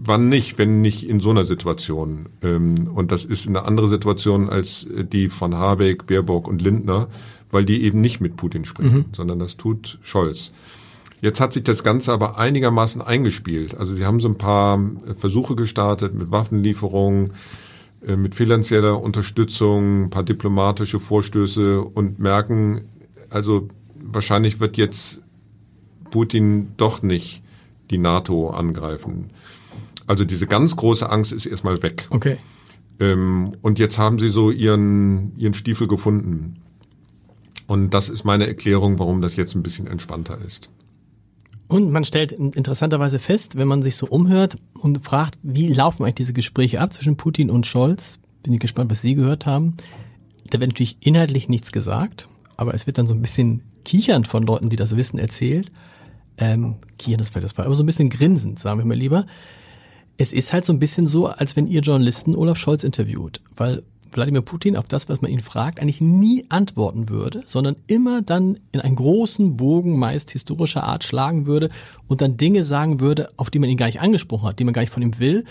[0.00, 2.26] Wann nicht, wenn nicht in so einer Situation?
[2.42, 7.08] Ähm, und das ist eine andere Situation als die von Habeck, Baerbock und Lindner,
[7.50, 9.04] weil die eben nicht mit Putin sprechen, mhm.
[9.12, 10.52] sondern das tut Scholz.
[11.20, 13.76] Jetzt hat sich das Ganze aber einigermaßen eingespielt.
[13.76, 14.80] Also sie haben so ein paar
[15.16, 17.32] Versuche gestartet mit Waffenlieferungen,
[18.06, 22.82] äh, mit finanzieller Unterstützung, ein paar diplomatische Vorstöße und merken,
[23.30, 23.68] also
[24.00, 25.20] wahrscheinlich wird jetzt
[26.10, 27.42] Putin doch nicht
[27.90, 29.30] die NATO angreifen.
[30.06, 32.06] Also diese ganz große Angst ist erstmal weg.
[32.10, 32.38] Okay.
[33.00, 36.54] Ähm, und jetzt haben sie so ihren, ihren Stiefel gefunden.
[37.68, 40.70] Und das ist meine Erklärung, warum das jetzt ein bisschen entspannter ist.
[41.68, 46.14] Und man stellt interessanterweise fest, wenn man sich so umhört und fragt, wie laufen eigentlich
[46.14, 49.76] diese Gespräche ab zwischen Putin und Scholz, bin ich gespannt, was Sie gehört haben.
[50.48, 52.26] Da wird natürlich inhaltlich nichts gesagt,
[52.56, 55.70] aber es wird dann so ein bisschen kichernd von Leuten, die das wissen, erzählt.
[56.38, 59.26] Ähm, kichernd ist vielleicht das Fall, aber so ein bisschen grinsend, sagen wir mal lieber.
[60.16, 63.82] Es ist halt so ein bisschen so, als wenn ihr Journalisten Olaf Scholz interviewt, weil
[64.12, 68.58] Wladimir Putin auf das, was man ihn fragt, eigentlich nie antworten würde, sondern immer dann
[68.72, 71.68] in einen großen Bogen meist historischer Art schlagen würde
[72.06, 74.74] und dann Dinge sagen würde, auf die man ihn gar nicht angesprochen hat, die man
[74.74, 75.44] gar nicht von ihm will.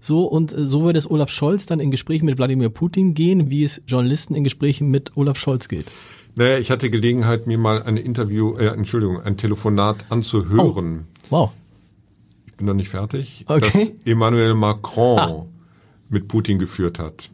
[0.00, 3.50] So und äh, so würde es Olaf Scholz dann in Gesprächen mit Wladimir Putin gehen,
[3.50, 5.86] wie es Journalisten in Gesprächen mit Olaf Scholz geht.
[6.36, 11.06] Naja, ich hatte Gelegenheit, mir mal ein Interview, äh, Entschuldigung, ein Telefonat anzuhören.
[11.30, 11.50] Oh, wow.
[12.46, 13.44] Ich bin noch nicht fertig.
[13.46, 13.94] Okay.
[14.04, 15.46] Das Emmanuel Macron ah.
[16.08, 17.30] mit Putin geführt hat.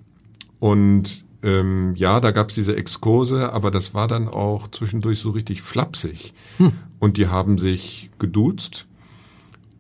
[0.61, 5.63] Und ähm, ja, da gab's diese Exkurse, aber das war dann auch zwischendurch so richtig
[5.63, 6.35] flapsig.
[6.59, 6.73] Hm.
[6.99, 8.87] Und die haben sich geduzt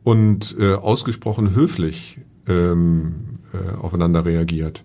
[0.03, 4.85] und äh, ausgesprochen höflich ähm, äh, aufeinander reagiert.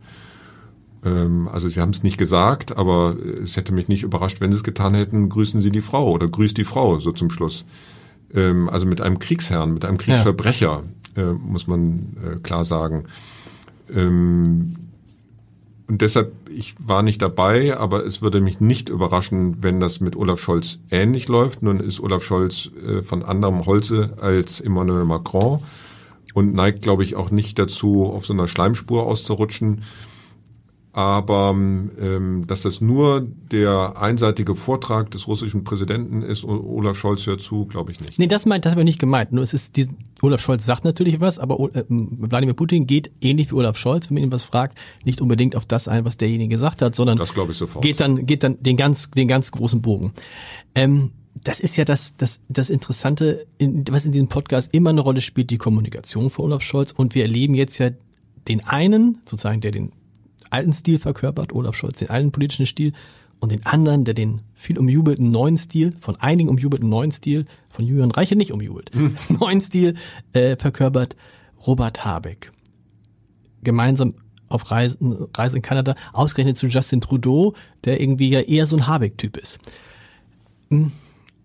[1.03, 4.57] Ähm, also sie haben es nicht gesagt, aber es hätte mich nicht überrascht, wenn sie
[4.57, 7.65] es getan hätten, grüßen Sie die Frau oder grüßt die Frau so zum Schluss.
[8.33, 10.83] Ähm, also mit einem Kriegsherrn, mit einem Kriegsverbrecher,
[11.15, 11.23] ja.
[11.23, 13.05] äh, muss man äh, klar sagen.
[13.93, 14.75] Ähm,
[15.87, 20.15] und deshalb, ich war nicht dabei, aber es würde mich nicht überraschen, wenn das mit
[20.15, 21.61] Olaf Scholz ähnlich läuft.
[21.61, 25.59] Nun ist Olaf Scholz äh, von anderem Holze als Emmanuel Macron
[26.33, 29.83] und neigt, glaube ich, auch nicht dazu, auf so einer Schleimspur auszurutschen.
[30.95, 37.41] Aber ähm, dass das nur der einseitige Vortrag des russischen Präsidenten ist, Olaf Scholz hört
[37.41, 38.17] zu, glaube ich nicht.
[38.17, 39.33] Nee, das meint, das habe ich nicht gemeint.
[39.33, 39.89] Nur es ist, die,
[40.21, 44.13] Olaf Scholz sagt natürlich was, aber äh, Wladimir Putin geht ähnlich wie Olaf Scholz, wenn
[44.13, 47.33] man ihn was fragt, nicht unbedingt auf das ein, was derjenige gesagt hat, sondern das
[47.35, 47.83] ich sofort.
[47.83, 50.13] geht dann geht dann den ganz den ganz großen Bogen.
[50.75, 51.11] Ähm,
[51.43, 55.19] das ist ja das, das, das Interessante, in, was in diesem Podcast immer eine Rolle
[55.19, 56.93] spielt, die Kommunikation von Olaf Scholz.
[56.93, 57.89] Und wir erleben jetzt ja
[58.47, 59.91] den einen, sozusagen, der den
[60.55, 62.93] alten Stil verkörpert, Olaf Scholz den alten politischen Stil,
[63.39, 67.85] und den anderen, der den viel umjubelten neuen Stil, von einigen umjubelten neuen Stil, von
[67.85, 69.15] Julian Reiche nicht umjubelt, hm.
[69.39, 69.95] neuen Stil
[70.33, 71.15] äh, verkörpert,
[71.67, 72.51] Robert Habeck.
[73.63, 74.15] Gemeinsam
[74.47, 78.87] auf Reisen, Reise in Kanada, ausgerechnet zu Justin Trudeau, der irgendwie ja eher so ein
[78.87, 79.59] Habeck-Typ ist.
[80.71, 80.91] Hm.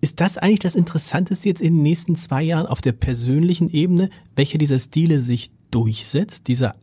[0.02, 4.08] Ist das eigentlich das Interessanteste jetzt in den nächsten zwei Jahren auf der persönlichen Ebene,
[4.34, 6.76] welcher dieser Stile sich durchsetzt, dieser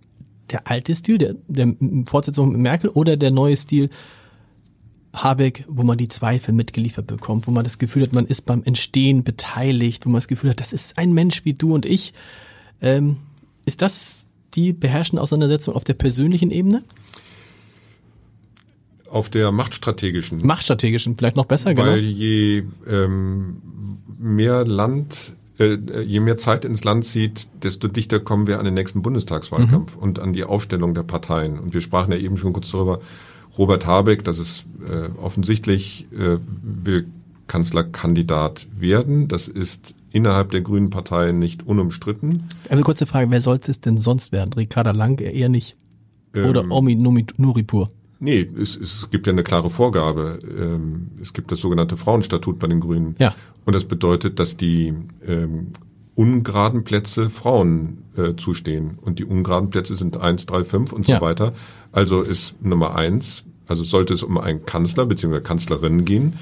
[0.52, 3.90] der alte Stil, der, der Fortsetzung mit Merkel oder der neue Stil
[5.14, 8.64] Habeck, wo man die Zweifel mitgeliefert bekommt, wo man das Gefühl hat, man ist beim
[8.64, 12.14] Entstehen beteiligt, wo man das Gefühl hat, das ist ein Mensch wie du und ich.
[12.82, 13.18] Ähm,
[13.66, 16.84] ist das die beherrschende Auseinandersetzung auf der persönlichen Ebene?
[19.10, 20.46] Auf der machtstrategischen.
[20.46, 21.88] Machtstrategischen, vielleicht noch besser, Weil genau.
[21.88, 23.62] Weil je ähm,
[24.20, 29.02] mehr Land je mehr Zeit ins Land zieht, desto dichter kommen wir an den nächsten
[29.02, 30.02] Bundestagswahlkampf mhm.
[30.02, 31.58] und an die Aufstellung der Parteien.
[31.58, 33.00] Und wir sprachen ja eben schon kurz darüber,
[33.58, 37.08] Robert Habeck, das ist äh, offensichtlich, äh, will
[37.48, 39.28] Kanzlerkandidat werden.
[39.28, 42.44] Das ist innerhalb der Grünen Partei nicht unumstritten.
[42.70, 44.54] Also kurze Frage, wer sollte es denn sonst werden?
[44.54, 45.76] Ricarda Lang eher nicht?
[46.36, 47.90] Oder ähm, Omi Nuripur?
[48.20, 50.40] Nee, es, es gibt ja eine klare Vorgabe.
[50.44, 53.16] Ähm, es gibt das sogenannte Frauenstatut bei den Grünen.
[53.20, 53.34] Ja.
[53.68, 54.94] Und das bedeutet, dass die
[55.28, 55.74] ähm,
[56.16, 58.98] ungeraden Plätze Frauen äh, zustehen.
[59.02, 61.18] Und die ungeraden Plätze sind eins, drei, fünf und Ja.
[61.18, 61.52] so weiter.
[61.92, 65.42] Also ist Nummer eins, also sollte es um einen Kanzler bzw.
[65.42, 66.36] Kanzlerin gehen,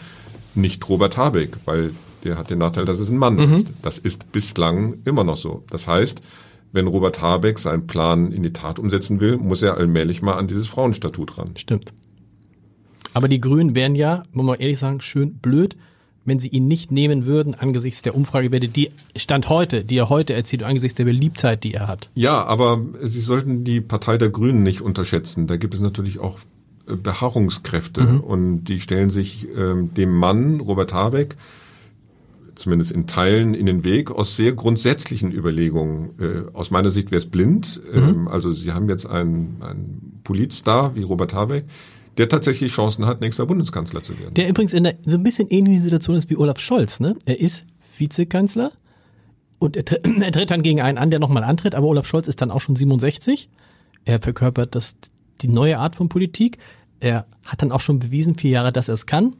[0.54, 3.70] nicht Robert Habeck, weil der hat den Nachteil, dass es ein Mann ist.
[3.82, 5.64] Das ist bislang immer noch so.
[5.72, 6.22] Das heißt,
[6.74, 10.48] wenn Robert Habeck seinen Plan in die Tat umsetzen will, muss er allmählich mal an
[10.48, 11.50] dieses Frauenstatut ran.
[11.56, 11.92] Stimmt.
[13.16, 15.76] Aber die Grünen wären ja, muss man ehrlich sagen, schön blöd,
[16.26, 20.34] wenn sie ihn nicht nehmen würden angesichts der Umfragewerte, die Stand heute, die er heute
[20.34, 22.10] erzielt, angesichts der Beliebtheit, die er hat.
[22.16, 25.48] Ja, aber Sie sollten die Partei der Grünen nicht unterschätzen.
[25.48, 26.40] Da gibt es natürlich auch
[26.88, 31.38] äh, Beharrungskräfte und die stellen sich ähm, dem Mann, Robert Habeck,
[32.56, 36.12] zumindest in Teilen in den Weg aus sehr grundsätzlichen Überlegungen.
[36.20, 37.82] Äh, aus meiner Sicht wäre es blind.
[37.94, 41.66] Ähm, also Sie haben jetzt einen, einen Politstar wie Robert Habeck,
[42.18, 44.34] der tatsächlich Chancen hat, nächster Bundeskanzler zu werden.
[44.36, 47.16] Der übrigens in einer so ein bisschen ähnlichen Situation ist wie Olaf Scholz, ne?
[47.26, 47.66] Er ist
[47.98, 48.72] Vizekanzler
[49.60, 52.28] und er, tritt- er tritt dann gegen einen an, der nochmal antritt, aber Olaf Scholz
[52.28, 53.50] ist dann auch schon 67.
[54.06, 54.96] Er verkörpert das,
[55.42, 56.58] die neue Art von Politik.
[57.00, 59.34] Er hat dann auch schon bewiesen, vier Jahre, dass er es kann.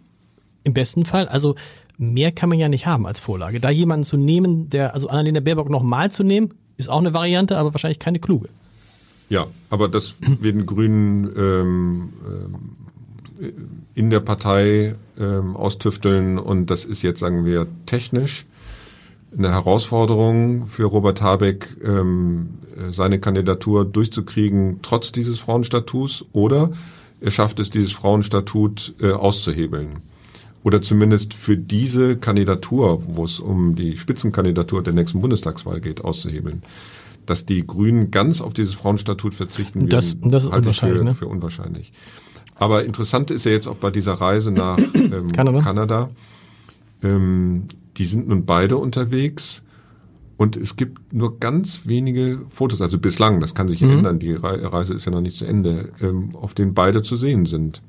[0.64, 1.28] Im besten Fall.
[1.28, 1.56] Also
[1.98, 3.60] mehr kann man ja nicht haben als Vorlage.
[3.60, 7.58] Da jemanden zu nehmen, der, also Annalena Baerbock nochmal zu nehmen, ist auch eine Variante,
[7.58, 8.50] aber wahrscheinlich keine kluge.
[9.30, 12.14] Ja, aber das werden Grünen ähm,
[13.40, 13.56] ähm,
[13.96, 18.46] in der Partei ähm, austüfteln und das ist jetzt, sagen wir, technisch
[19.38, 26.72] eine Herausforderung für Robert Habeck, ähm, äh, seine Kandidatur durchzukriegen, trotz dieses Frauenstatuts, oder
[27.22, 30.00] er schafft es, dieses Frauenstatut äh, auszuhebeln.
[30.64, 36.64] Oder zumindest für diese Kandidatur, wo es um die Spitzenkandidatur der nächsten Bundestagswahl geht, auszuhebeln.
[37.26, 41.04] Dass die Grünen ganz auf dieses Frauenstatut verzichten Das- das ist halte ich unwahrscheinlich, für,
[41.06, 41.14] ne?
[41.16, 41.92] für unwahrscheinlich.
[42.56, 45.60] Aber interessant ist ja jetzt auch bei dieser Reise nach ähm, Kanada.
[45.60, 46.10] Kanada
[47.04, 47.64] ähm,
[47.98, 49.62] die sind nun beide unterwegs
[50.38, 53.90] und es gibt nur ganz wenige Fotos, also bislang, das kann sich Mhm.
[53.92, 57.16] ändern, die Re Reise ist ja noch nicht zu Ende, ähm, auf denen beide zu
[57.16, 57.82] sehen sind.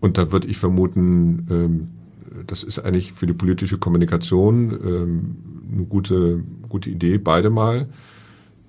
[0.00, 1.88] Und da würde ich vermuten, ähm,
[2.46, 5.36] das ist eigentlich für die politische Kommunikation ähm,
[5.74, 7.88] eine gute, gute Idee, beide mal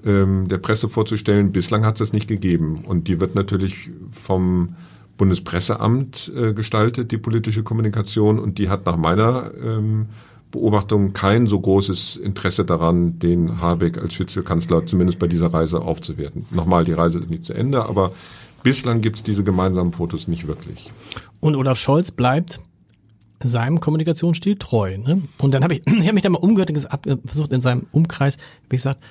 [0.06, 1.52] ähm, der Presse vorzustellen.
[1.52, 2.84] Bislang hat es das nicht gegeben.
[2.86, 4.76] Und die wird natürlich vom
[5.18, 8.40] Bundespresseamt äh, gestaltet, die politische Kommunikation.
[8.40, 10.08] Und die hat nach meiner ähm,
[10.52, 16.46] Beobachtung kein so großes Interesse daran, den Habeck als Vizekanzler zumindest bei dieser Reise aufzuwerten.
[16.52, 18.14] Nochmal, die Reise ist nicht zu Ende, aber
[18.62, 20.92] bislang gibt es diese gemeinsamen Fotos nicht wirklich.
[21.40, 22.60] Und Olaf Scholz bleibt
[23.44, 24.98] seinem Kommunikationsstil treu.
[24.98, 25.22] Ne?
[25.40, 28.38] Und dann habe ich, ich hab mich da mal umgehört und versucht in seinem Umkreis,
[28.70, 29.04] wie gesagt,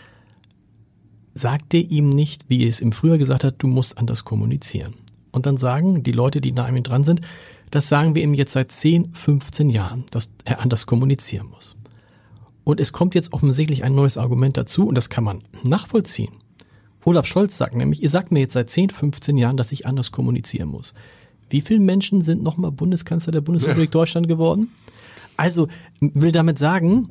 [1.34, 4.94] sagte ihm nicht, wie er es im Frühjahr gesagt hat, du musst anders kommunizieren.
[5.30, 7.22] Und dann sagen die Leute, die nah an ihm dran sind,
[7.70, 11.76] das sagen wir ihm jetzt seit 10, 15 Jahren, dass er anders kommunizieren muss.
[12.64, 16.32] Und es kommt jetzt offensichtlich ein neues Argument dazu und das kann man nachvollziehen.
[17.04, 20.12] Olaf Scholz sagt nämlich, ihr sagt mir jetzt seit 10, 15 Jahren, dass ich anders
[20.12, 20.94] kommunizieren muss.
[21.50, 24.70] Wie viele Menschen sind nochmal Bundeskanzler der Bundesrepublik Deutschland geworden?
[25.36, 25.68] Also
[26.00, 27.10] will damit sagen,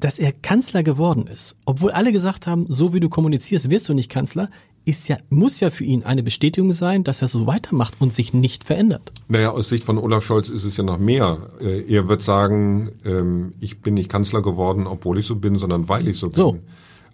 [0.00, 3.94] dass er Kanzler geworden ist, obwohl alle gesagt haben, so wie du kommunizierst, wirst du
[3.94, 4.48] nicht Kanzler,
[4.86, 8.32] ist ja, muss ja für ihn eine Bestätigung sein, dass er so weitermacht und sich
[8.32, 9.12] nicht verändert.
[9.28, 11.50] Naja, aus Sicht von Olaf Scholz ist es ja noch mehr.
[11.60, 15.88] Äh, Er wird sagen, ähm, ich bin nicht Kanzler geworden, obwohl ich so bin, sondern
[15.88, 16.36] weil ich so bin.
[16.36, 16.56] So.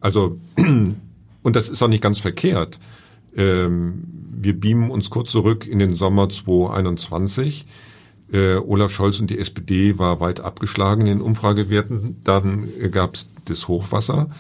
[0.01, 2.79] Also, und das ist auch nicht ganz verkehrt.
[3.37, 7.66] Ähm, Wir beamen uns kurz zurück in den Sommer 2021.
[8.33, 12.21] Äh, Olaf Scholz und die SPD war weit abgeschlagen in den Umfragewerten.
[12.25, 14.31] Dann gab es das Hochwasser,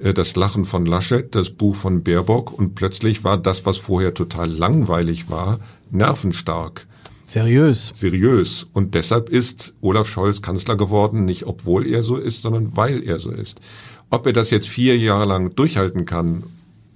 [0.00, 4.14] äh, das Lachen von Laschet, das Buch von Baerbock und plötzlich war das, was vorher
[4.14, 6.86] total langweilig war, nervenstark
[7.24, 7.92] Seriös.
[7.94, 8.68] seriös.
[8.72, 13.18] Und deshalb ist Olaf Scholz Kanzler geworden, nicht obwohl er so ist, sondern weil er
[13.18, 13.60] so ist.
[14.10, 16.44] Ob er das jetzt vier Jahre lang durchhalten kann,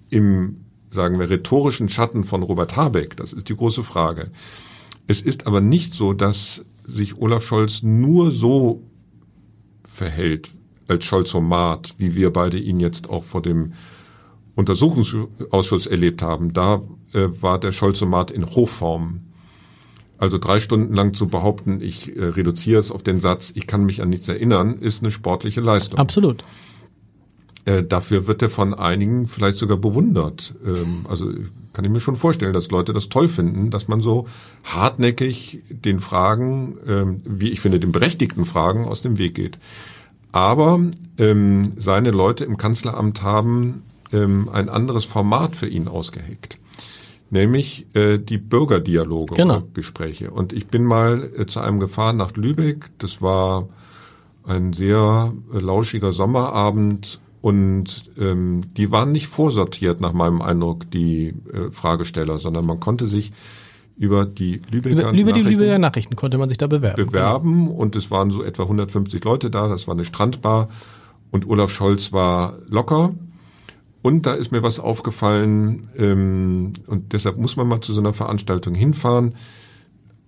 [0.08, 0.60] im,
[0.92, 4.30] sagen wir, rhetorischen Schatten von Robert Habeck, das ist die große Frage.
[5.06, 8.82] Es ist aber nicht so, dass sich Olaf Scholz nur so
[9.84, 10.50] verhält
[10.88, 13.72] als Scholzomat, wie wir beide ihn jetzt auch vor dem
[14.54, 16.52] Untersuchungsausschuss erlebt haben.
[16.52, 16.82] Da
[17.12, 19.20] äh, war der Scholzomat in Hochform.
[20.18, 23.84] Also drei Stunden lang zu behaupten, ich äh, reduziere es auf den Satz, ich kann
[23.84, 25.98] mich an nichts erinnern, ist eine sportliche Leistung.
[25.98, 26.44] Absolut.
[27.64, 30.54] Äh, dafür wird er von einigen vielleicht sogar bewundert.
[30.66, 31.26] Ähm, also
[31.72, 34.26] kann ich mir schon vorstellen, dass Leute das toll finden, dass man so
[34.64, 39.58] hartnäckig den Fragen, ähm, wie ich finde, den berechtigten Fragen aus dem Weg geht.
[40.32, 40.80] Aber
[41.18, 46.58] ähm, seine Leute im Kanzleramt haben ähm, ein anderes Format für ihn ausgeheckt.
[47.32, 49.58] nämlich äh, die Bürgerdialoge Genau.
[49.58, 50.30] oder Gespräche.
[50.32, 52.90] Und ich bin mal äh, zu einem gefahren nach Lübeck.
[52.98, 53.68] Das war
[54.44, 61.34] ein sehr äh, lauschiger Sommerabend und ähm, die waren nicht vorsortiert nach meinem Eindruck, die
[61.52, 63.32] äh, Fragesteller, sondern man konnte sich
[63.96, 67.06] über die Lübecker Über, über die Nachrichten Lübecker Nachrichten konnte man sich da bewerben.
[67.06, 70.68] bewerben und es waren so etwa 150 Leute da, das war eine Strandbar
[71.30, 73.14] und Olaf Scholz war locker.
[74.02, 78.14] Und da ist mir was aufgefallen ähm, und deshalb muss man mal zu so einer
[78.14, 79.34] Veranstaltung hinfahren.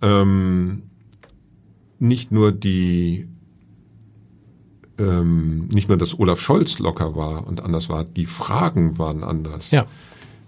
[0.03, 0.83] Ähm,
[1.98, 3.29] nicht nur die,
[4.98, 9.70] ähm, nicht nur, dass Olaf Scholz locker war und anders war, die Fragen waren anders.
[9.70, 9.87] Ja.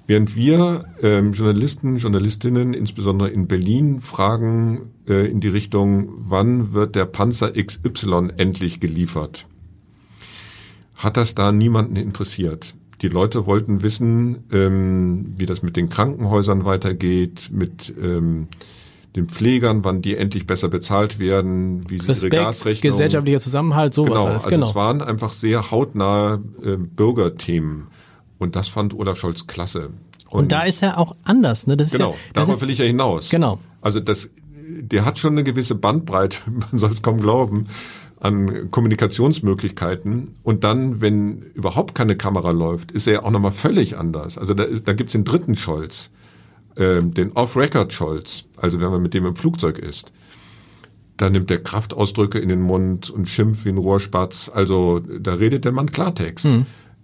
[0.06, 6.94] Während wir ähm, Journalisten, Journalistinnen, insbesondere in Berlin, fragen äh, in die Richtung, wann wird
[6.94, 9.46] der Panzer XY endlich geliefert,
[10.94, 12.74] hat das da niemanden interessiert.
[13.00, 18.48] Die Leute wollten wissen, ähm, wie das mit den Krankenhäusern weitergeht, mit ähm,
[19.16, 22.92] den Pflegern, wann die endlich besser bezahlt werden, wie sie ihre Respekt, Gasrechnung...
[22.92, 24.44] gesellschaftlicher Zusammenhalt, sowas Genau, alles.
[24.44, 24.68] also Genau.
[24.68, 27.88] es waren einfach sehr hautnahe äh, Bürgerthemen.
[28.38, 29.90] Und das fand Olaf Scholz klasse.
[30.28, 31.68] Und da ist er auch anders.
[31.68, 31.76] Ne?
[31.76, 33.30] Das ist Genau, ja, das darauf ist, will ich ja hinaus.
[33.30, 33.60] Genau.
[33.80, 34.30] Also das,
[34.80, 36.38] der hat schon eine gewisse Bandbreite,
[36.70, 37.66] man soll es kaum glauben,
[38.18, 40.30] an Kommunikationsmöglichkeiten.
[40.42, 44.38] Und dann, wenn überhaupt keine Kamera läuft, ist er auch nochmal völlig anders.
[44.38, 46.10] Also da, ist, da gibt's den dritten Scholz,
[46.76, 50.12] ähm, den Off-Record-Scholz, also wenn man mit dem im Flugzeug ist.
[51.16, 54.50] Da nimmt der Kraftausdrücke in den Mund und schimpft wie ein Rohrspatz.
[54.52, 56.46] Also da redet der Mann Klartext.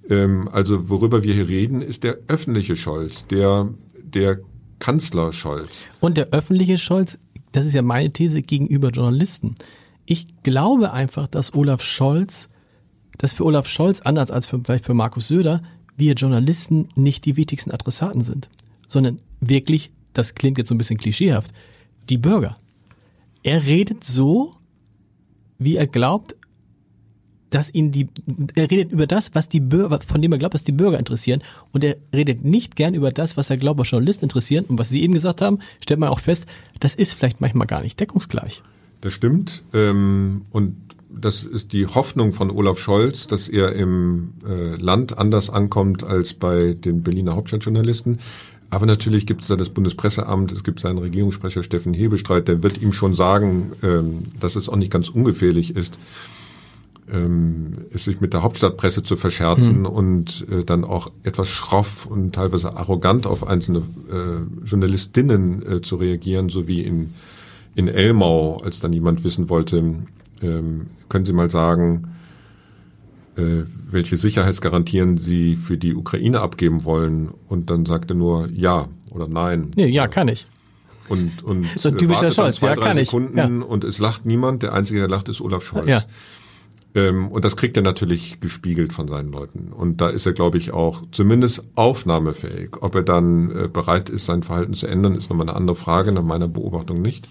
[0.09, 3.69] Ähm, also worüber wir hier reden, ist der öffentliche Scholz, der,
[4.03, 4.41] der
[4.81, 5.87] Kanzler Scholz.
[6.01, 7.19] Und der öffentliche Scholz,
[7.53, 9.55] das ist ja meine These gegenüber Journalisten.
[10.07, 12.49] Ich glaube einfach, dass Olaf Scholz,
[13.19, 15.63] dass für Olaf Scholz, anders als für, vielleicht für Markus Söder,
[15.97, 18.49] wir Journalisten nicht die wichtigsten Adressaten sind,
[18.89, 21.53] sondern wirklich, das klingt jetzt so ein bisschen klischeehaft,
[22.09, 22.57] die Bürger.
[23.43, 24.55] Er redet so,
[25.59, 26.37] wie er glaubt,
[27.51, 28.09] dass ihn die,
[28.55, 31.43] er redet über das, was die Bürger, von dem er glaubt, was die Bürger interessieren.
[31.73, 34.65] Und er redet nicht gern über das, was er glaubt, was Journalisten interessieren.
[34.67, 36.47] Und was Sie eben gesagt haben, stellt man auch fest,
[36.79, 38.63] das ist vielleicht manchmal gar nicht deckungsgleich.
[39.01, 39.65] Das stimmt.
[39.73, 40.77] Ähm, und
[41.13, 46.35] das ist die Hoffnung von Olaf Scholz, dass er im äh, Land anders ankommt als
[46.35, 48.19] bei den Berliner Hauptstadtjournalisten.
[48.71, 52.81] Aber natürlich gibt es da das Bundespresseamt, es gibt seinen Regierungssprecher Steffen Hebestreit, der wird
[52.81, 55.99] ihm schon sagen, ähm, dass es auch nicht ganz ungefährlich ist,
[57.13, 62.33] ähm, es sich mit der Hauptstadtpresse zu verscherzen und äh, dann auch etwas schroff und
[62.33, 67.13] teilweise arrogant auf einzelne äh, Journalistinnen äh, zu reagieren, so wie in,
[67.75, 69.97] in Elmau, als dann jemand wissen wollte,
[70.43, 72.05] ähm, können Sie mal sagen,
[73.93, 77.31] welche Sicherheitsgarantien Sie für die Ukraine abgeben wollen?
[77.49, 79.71] Und dann sagte nur ja oder nein.
[79.77, 80.47] Nee, ja, kann ich.
[81.09, 83.67] Und, und So ein äh, typischer Scholz, zwei, ja, kann ich, Sekunden ja.
[83.67, 84.63] und es lacht niemand.
[84.63, 85.89] Der Einzige, der lacht, ist Olaf Scholz.
[85.89, 86.03] Ja.
[86.95, 89.73] Ähm, und das kriegt er natürlich gespiegelt von seinen Leuten.
[89.73, 92.81] Und da ist er, glaube ich, auch zumindest aufnahmefähig.
[92.81, 96.13] Ob er dann äh, bereit ist, sein Verhalten zu ändern, ist nochmal eine andere Frage,
[96.13, 97.29] nach meiner Beobachtung nicht.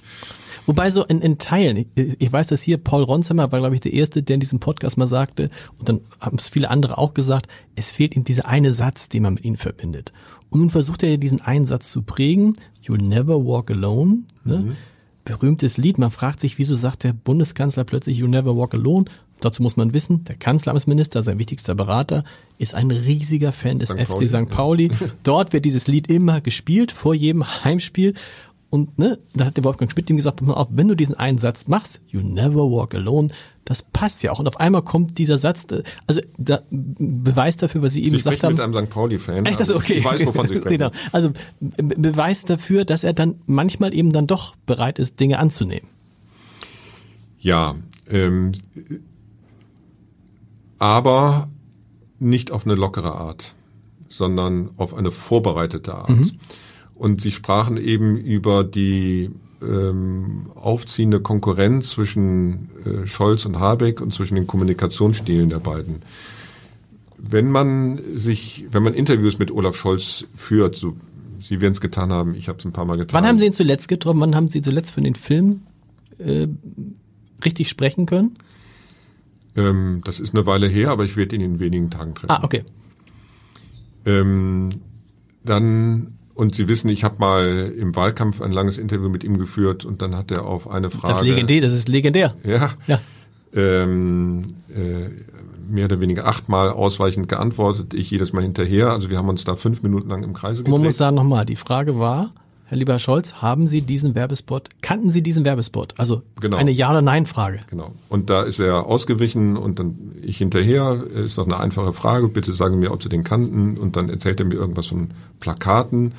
[0.70, 3.92] Wobei so in, in Teilen, ich, weiß, dass hier Paul Ronsheimer war, glaube ich, der
[3.92, 7.48] Erste, der in diesem Podcast mal sagte, und dann haben es viele andere auch gesagt,
[7.76, 10.14] es fehlt ihm dieser eine Satz, den man mit ihnen verbindet.
[10.52, 12.56] Und nun versucht er diesen einen Satz zu prägen,
[12.86, 14.20] You'll never walk alone.
[14.44, 14.76] Ne?
[15.26, 19.06] Berühmtes Lied, man fragt sich, wieso sagt der Bundeskanzler plötzlich You'll never walk alone?
[19.40, 22.26] Dazu muss man wissen, der Kanzleramtsminister, sein wichtigster Berater,
[22.58, 24.00] ist ein riesiger Fan des St.
[24.02, 24.50] FC Pauli, St.
[24.50, 24.92] Pauli.
[25.24, 28.14] Dort wird dieses Lied immer gespielt, vor jedem Heimspiel.
[28.72, 31.68] Und ne, da hat der Wolfgang Schmidt ihm gesagt, auf, wenn du diesen einen Satz
[31.68, 33.30] machst, you never walk alone,
[33.66, 34.40] das passt ja auch.
[34.40, 38.18] Und auf einmal kommt dieser Satz, äh, also da, Beweis dafür, was Sie eben Sie
[38.18, 38.54] gesagt haben.
[38.54, 38.90] mit einem St.
[38.92, 39.46] Pauli-Fan.
[39.46, 39.94] Echt, das also okay.
[39.94, 40.78] Ich weiß, wovon Sie sprechen.
[40.78, 40.92] genau.
[41.12, 45.88] Also Be Beweis dafür, dass er dann manchmal eben dann doch bereit ist, Dinge anzunehmen.
[47.40, 47.76] Ja,
[48.10, 48.52] ähm,
[50.78, 51.50] aber
[52.20, 53.56] nicht auf eine lockere Art,
[54.10, 56.34] sondern auf eine vorbereitete Art.
[57.00, 59.32] Und Sie sprachen eben über die
[59.62, 66.04] ähm, aufziehende Konkurrenz zwischen äh, Scholz und Habeck und zwischen den Kommunikationsstilen der beiden.
[67.18, 70.96] Wenn man sich, wenn man Interviews mit Olaf Scholz führt, so
[71.42, 73.22] Sie werden es getan haben, ich habe es ein paar Mal getan.
[73.22, 74.20] Wann haben Sie ihn zuletzt getroffen?
[74.20, 75.62] Wann haben Sie zuletzt für den Film
[76.20, 76.48] äh,
[77.44, 78.36] richtig sprechen können?
[79.60, 82.32] ähm, das ist eine Weile her, aber ich werde ihn in wenigen Tagen treffen.
[82.32, 82.64] Ah, okay.
[84.06, 84.70] Ähm,
[85.44, 89.84] dann, und Sie wissen, ich habe mal im Wahlkampf ein langes Interview mit ihm geführt
[89.84, 91.14] und dann hat er auf eine Frage.
[91.14, 92.34] Das legendär, das ist legendär.
[92.46, 92.72] Ja.
[92.88, 93.00] Ja.
[93.54, 95.10] Ähm, äh,
[95.70, 98.92] mehr oder weniger achtmal ausweichend geantwortet, ich jedes Mal hinterher.
[98.92, 100.72] Also wir haben uns da fünf Minuten lang im Kreise gedreht.
[100.72, 102.32] Man muss sagen nochmal, die Frage war,
[102.70, 105.96] Herr lieber Scholz, haben Sie diesen Werbespot, kannten Sie diesen Werbespot?
[105.98, 106.58] Also genau.
[106.58, 107.62] eine Ja- oder Nein-Frage.
[107.68, 107.96] Genau.
[108.10, 112.54] Und da ist er ausgewichen und dann ich hinterher, ist doch eine einfache Frage, bitte
[112.54, 113.76] sagen Sie mir, ob Sie den kannten.
[113.76, 115.10] Und dann erzählt er mir irgendwas von
[115.40, 116.14] Plakaten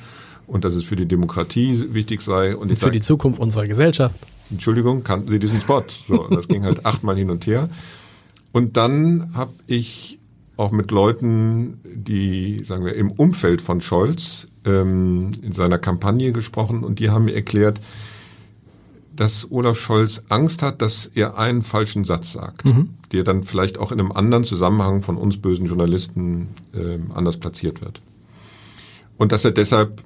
[0.45, 2.53] und dass es für die Demokratie wichtig sei.
[2.53, 4.19] Und, und für sag, die Zukunft unserer Gesellschaft.
[4.49, 5.85] Entschuldigung, kannten Sie diesen Spot?
[6.05, 7.69] So, das ging halt achtmal hin und her.
[8.51, 10.19] Und dann habe ich
[10.57, 16.83] auch mit Leuten, die, sagen wir, im Umfeld von Scholz ähm, in seiner Kampagne gesprochen
[16.83, 17.79] und die haben mir erklärt,
[19.15, 22.91] dass Olaf Scholz Angst hat, dass er einen falschen Satz sagt, mhm.
[23.11, 27.81] der dann vielleicht auch in einem anderen Zusammenhang von uns bösen Journalisten äh, anders platziert
[27.81, 28.01] wird.
[29.17, 30.01] Und dass er deshalb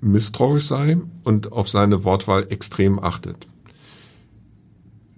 [0.00, 3.46] misstrauisch sei und auf seine Wortwahl extrem achtet.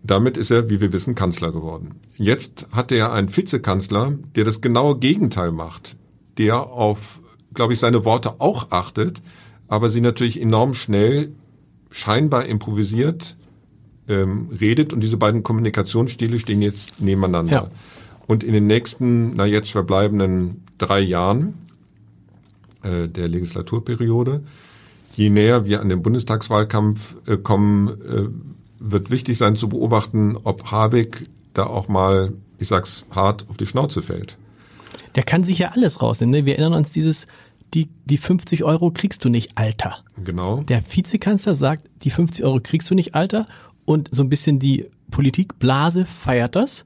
[0.02, 1.94] Damit ist er, wie wir wissen, Kanzler geworden.
[2.16, 5.96] Jetzt hat er einen Vizekanzler, der das genaue Gegenteil macht,
[6.38, 7.20] der auf,
[7.54, 9.22] glaube ich, seine Worte auch achtet,
[9.68, 11.32] aber sie natürlich enorm schnell,
[11.90, 13.36] scheinbar improvisiert
[14.08, 17.52] ähm, redet und diese beiden Kommunikationsstile stehen jetzt nebeneinander.
[17.52, 17.70] Ja.
[18.26, 21.54] Und in den nächsten, na jetzt verbleibenden drei Jahren
[22.82, 24.42] äh, der Legislaturperiode,
[25.14, 28.28] je näher wir an den Bundestagswahlkampf äh, kommen, äh,
[28.78, 33.66] wird wichtig sein zu beobachten, ob Habeck da auch mal, ich sag's hart, auf die
[33.66, 34.38] Schnauze fällt.
[35.14, 36.32] Der kann sich ja alles rausnehmen.
[36.32, 36.46] Ne?
[36.46, 37.26] Wir erinnern uns dieses,
[37.74, 39.98] die, die 50 Euro kriegst du nicht, Alter.
[40.22, 40.62] Genau.
[40.62, 43.46] Der Vizekanzler sagt, die 50 Euro kriegst du nicht, Alter.
[43.84, 46.84] Und so ein bisschen die Politikblase feiert das.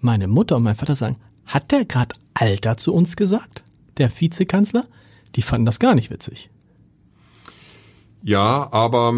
[0.00, 1.16] Meine Mutter und mein Vater sagen,
[1.46, 3.64] hat der gerade Alter zu uns gesagt?
[3.98, 4.84] Der Vizekanzler?
[5.36, 6.50] Die fanden das gar nicht witzig.
[8.22, 9.14] Ja, aber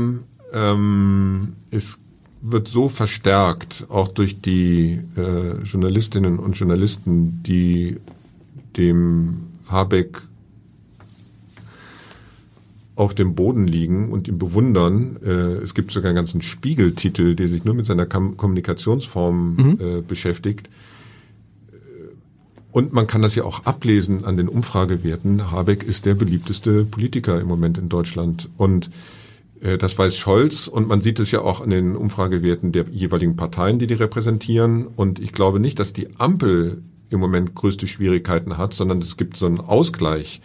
[0.53, 1.99] ähm, es
[2.41, 7.97] wird so verstärkt, auch durch die äh, Journalistinnen und Journalisten, die
[8.79, 10.23] dem Habeck
[12.99, 15.19] auf dem Boden liegen und ihn bewundern.
[15.25, 19.79] Äh, es gibt sogar einen ganzen Spiegeltitel, der sich nur mit seiner Kam Kommunikationsform mhm.
[19.81, 20.69] äh, beschäftigt.
[22.73, 25.51] Und man kann das ja auch ablesen an den Umfragewerten.
[25.51, 28.49] Habeck ist der beliebteste Politiker im Moment in Deutschland.
[28.57, 28.91] Und
[29.61, 33.37] äh, das weiß Scholz und man sieht es ja auch an den Umfragewerten der jeweiligen
[33.37, 34.87] Parteien, die die repräsentieren.
[34.87, 39.37] Und ich glaube nicht, dass die Ampel im Moment größte Schwierigkeiten hat, sondern es gibt
[39.37, 40.41] so einen Ausgleich.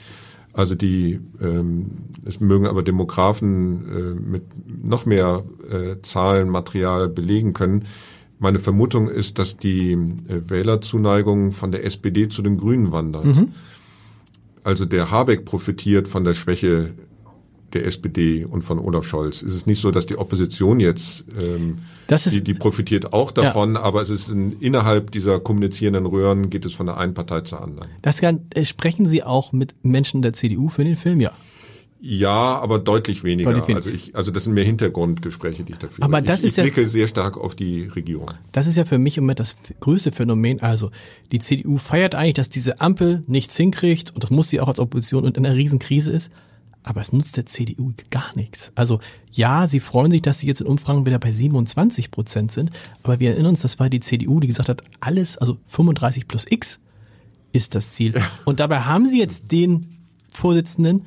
[0.54, 1.90] Also die, ähm,
[2.26, 4.44] es mögen aber Demografen äh, mit
[4.84, 7.86] noch mehr äh, Zahlen, Material belegen können.
[8.38, 13.26] Meine Vermutung ist, dass die äh, Wählerzuneigung von der SPD zu den Grünen wandert.
[13.26, 13.50] Mhm.
[14.64, 16.94] Also der Habeck profitiert von der Schwäche
[17.74, 19.42] der SPD und von Olaf Scholz.
[19.42, 21.78] Es ist nicht so, dass die Opposition jetzt, ähm,
[22.10, 23.82] ist, die, die profitiert auch davon, ja.
[23.82, 27.62] aber es ist in, innerhalb dieser kommunizierenden Röhren geht es von der einen Partei zur
[27.62, 27.90] anderen.
[28.02, 31.22] Das kann, äh, sprechen Sie auch mit Menschen der CDU für den Film?
[31.22, 31.32] Ja.
[32.06, 33.54] Ja, aber deutlich weniger.
[33.54, 33.86] Deutlich weniger.
[33.86, 36.04] Also ich, also das sind mehr Hintergrundgespräche, die ich dafür.
[36.04, 38.30] Aber das ich, ist ich blicke ja, sehr stark auf die Regierung.
[38.52, 40.62] Das ist ja für mich immer das größte Phänomen.
[40.62, 40.92] Also
[41.32, 44.80] die CDU feiert eigentlich, dass diese Ampel nichts hinkriegt und das muss sie auch als
[44.80, 46.30] Opposition und in einer Riesenkrise ist
[46.84, 48.72] aber es nutzt der CDU gar nichts.
[48.76, 49.00] Also
[49.32, 52.72] ja, sie freuen sich, dass sie jetzt in Umfragen wieder bei 27 Prozent sind,
[53.02, 56.46] aber wir erinnern uns, das war die CDU, die gesagt hat, alles, also 35 plus
[56.50, 56.80] X
[57.54, 58.22] ist das Ziel.
[58.46, 59.98] Und dabei haben sie jetzt den
[60.30, 61.04] Vorsitzenden,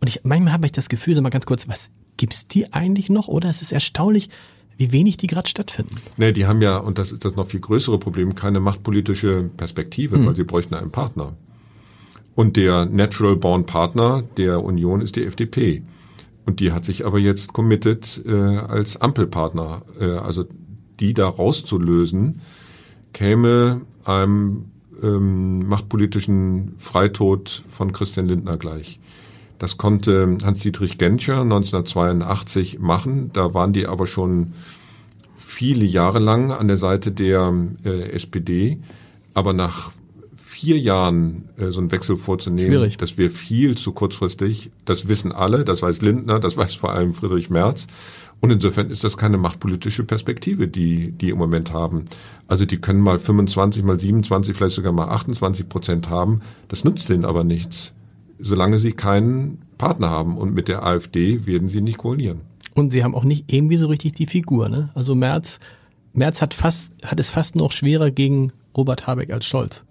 [0.00, 3.10] und ich manchmal habe ich das Gefühl, sag mal ganz kurz, was gibt's die eigentlich
[3.10, 3.28] noch?
[3.28, 4.30] Oder es ist erstaunlich,
[4.78, 5.96] wie wenig die gerade stattfinden.
[6.16, 10.16] Nee, die haben ja, und das ist das noch viel größere Problem, keine machtpolitische Perspektive,
[10.16, 10.26] hm.
[10.26, 11.34] weil sie bräuchten einen Partner.
[12.34, 15.82] Und der Natural Born Partner der Union ist die FDP.
[16.46, 19.82] Und die hat sich aber jetzt committed äh, als Ampelpartner.
[20.00, 20.44] Äh, also
[21.00, 22.40] die da rauszulösen,
[23.12, 24.66] käme einem
[25.02, 29.00] ähm, machtpolitischen Freitod von Christian Lindner gleich.
[29.58, 33.30] Das konnte Hans-Dietrich Genscher 1982 machen.
[33.32, 34.54] Da waren die aber schon
[35.36, 37.52] viele Jahre lang an der Seite der
[37.84, 38.80] äh, SPD.
[39.34, 39.92] Aber nach
[40.60, 42.98] vier Jahren äh, so einen Wechsel vorzunehmen, Schwierig.
[42.98, 44.70] das wäre viel zu kurzfristig.
[44.84, 47.86] Das wissen alle, das weiß Lindner, das weiß vor allem Friedrich Merz.
[48.40, 52.04] Und insofern ist das keine machtpolitische Perspektive, die die im Moment haben.
[52.46, 56.40] Also die können mal 25, mal 27, vielleicht sogar mal 28 Prozent haben.
[56.68, 57.94] Das nützt denen aber nichts,
[58.38, 60.36] solange sie keinen Partner haben.
[60.36, 62.42] Und mit der AfD werden sie nicht koalieren.
[62.74, 64.68] Und sie haben auch nicht irgendwie so richtig die Figur.
[64.68, 64.90] Ne?
[64.94, 65.58] Also Merz,
[66.12, 69.84] Merz hat fast hat es fast noch schwerer gegen Robert Habeck als Scholz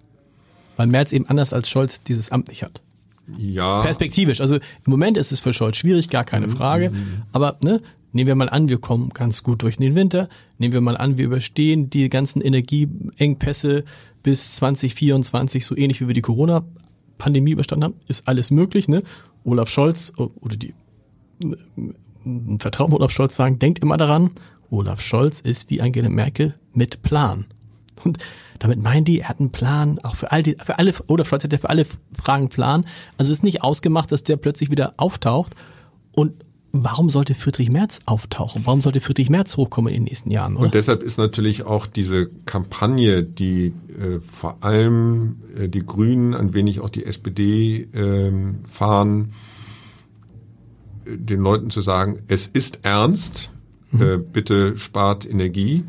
[0.80, 2.80] weil Merz eben anders als Scholz dieses Amt nicht hat.
[3.36, 3.82] Ja.
[3.82, 4.40] Perspektivisch.
[4.40, 6.52] Also im Moment ist es für Scholz schwierig, gar keine mhm.
[6.52, 6.88] Frage.
[6.88, 7.22] Mhm.
[7.32, 10.30] Aber ne, nehmen wir mal an, wir kommen ganz gut durch den Winter.
[10.56, 13.84] Nehmen wir mal an, wir überstehen die ganzen Energieengpässe.
[14.22, 18.88] bis 2024 so ähnlich wie wir die Corona-Pandemie überstanden haben, ist alles möglich.
[18.88, 19.02] Ne?
[19.44, 20.72] Olaf Scholz oder die
[22.58, 24.30] Vertrauen Olaf Scholz sagen, denkt immer daran,
[24.70, 27.44] Olaf Scholz ist wie Angela Merkel mit Plan.
[28.02, 28.16] Und
[28.60, 31.42] damit meinen die, er hat einen Plan, auch für all die, für alle, Olaf Scholz
[31.42, 32.86] hat ja für alle Fragen einen Plan.
[33.16, 35.54] Also es ist nicht ausgemacht, dass der plötzlich wieder auftaucht.
[36.12, 38.62] Und warum sollte Friedrich Merz auftauchen?
[38.66, 40.56] Warum sollte Friedrich Merz hochkommen in den nächsten Jahren?
[40.56, 40.66] Oder?
[40.66, 46.52] Und deshalb ist natürlich auch diese Kampagne, die äh, vor allem äh, die Grünen, ein
[46.52, 48.32] wenig auch die SPD äh,
[48.68, 49.32] fahren,
[51.06, 53.52] den Leuten zu sagen, es ist ernst,
[53.90, 54.02] mhm.
[54.02, 55.84] äh, bitte spart Energie,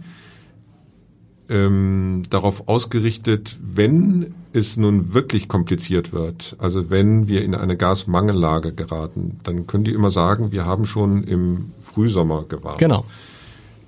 [1.51, 8.73] ähm, darauf ausgerichtet, wenn es nun wirklich kompliziert wird, also wenn wir in eine Gasmangellage
[8.73, 12.79] geraten, dann können die immer sagen, wir haben schon im Frühsommer gewarnt.
[12.79, 13.05] Genau.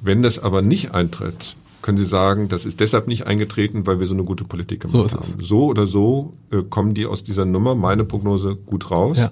[0.01, 4.07] Wenn das aber nicht eintritt, können Sie sagen, das ist deshalb nicht eingetreten, weil wir
[4.07, 5.38] so eine gute Politik gemacht so haben.
[5.41, 9.18] So oder so äh, kommen die aus dieser Nummer, meine Prognose, gut raus.
[9.20, 9.32] Ja.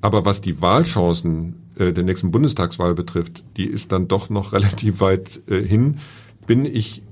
[0.00, 5.00] Aber was die Wahlchancen äh, der nächsten Bundestagswahl betrifft, die ist dann doch noch relativ
[5.00, 5.98] weit äh, hin.
[6.46, 7.02] Bin ich,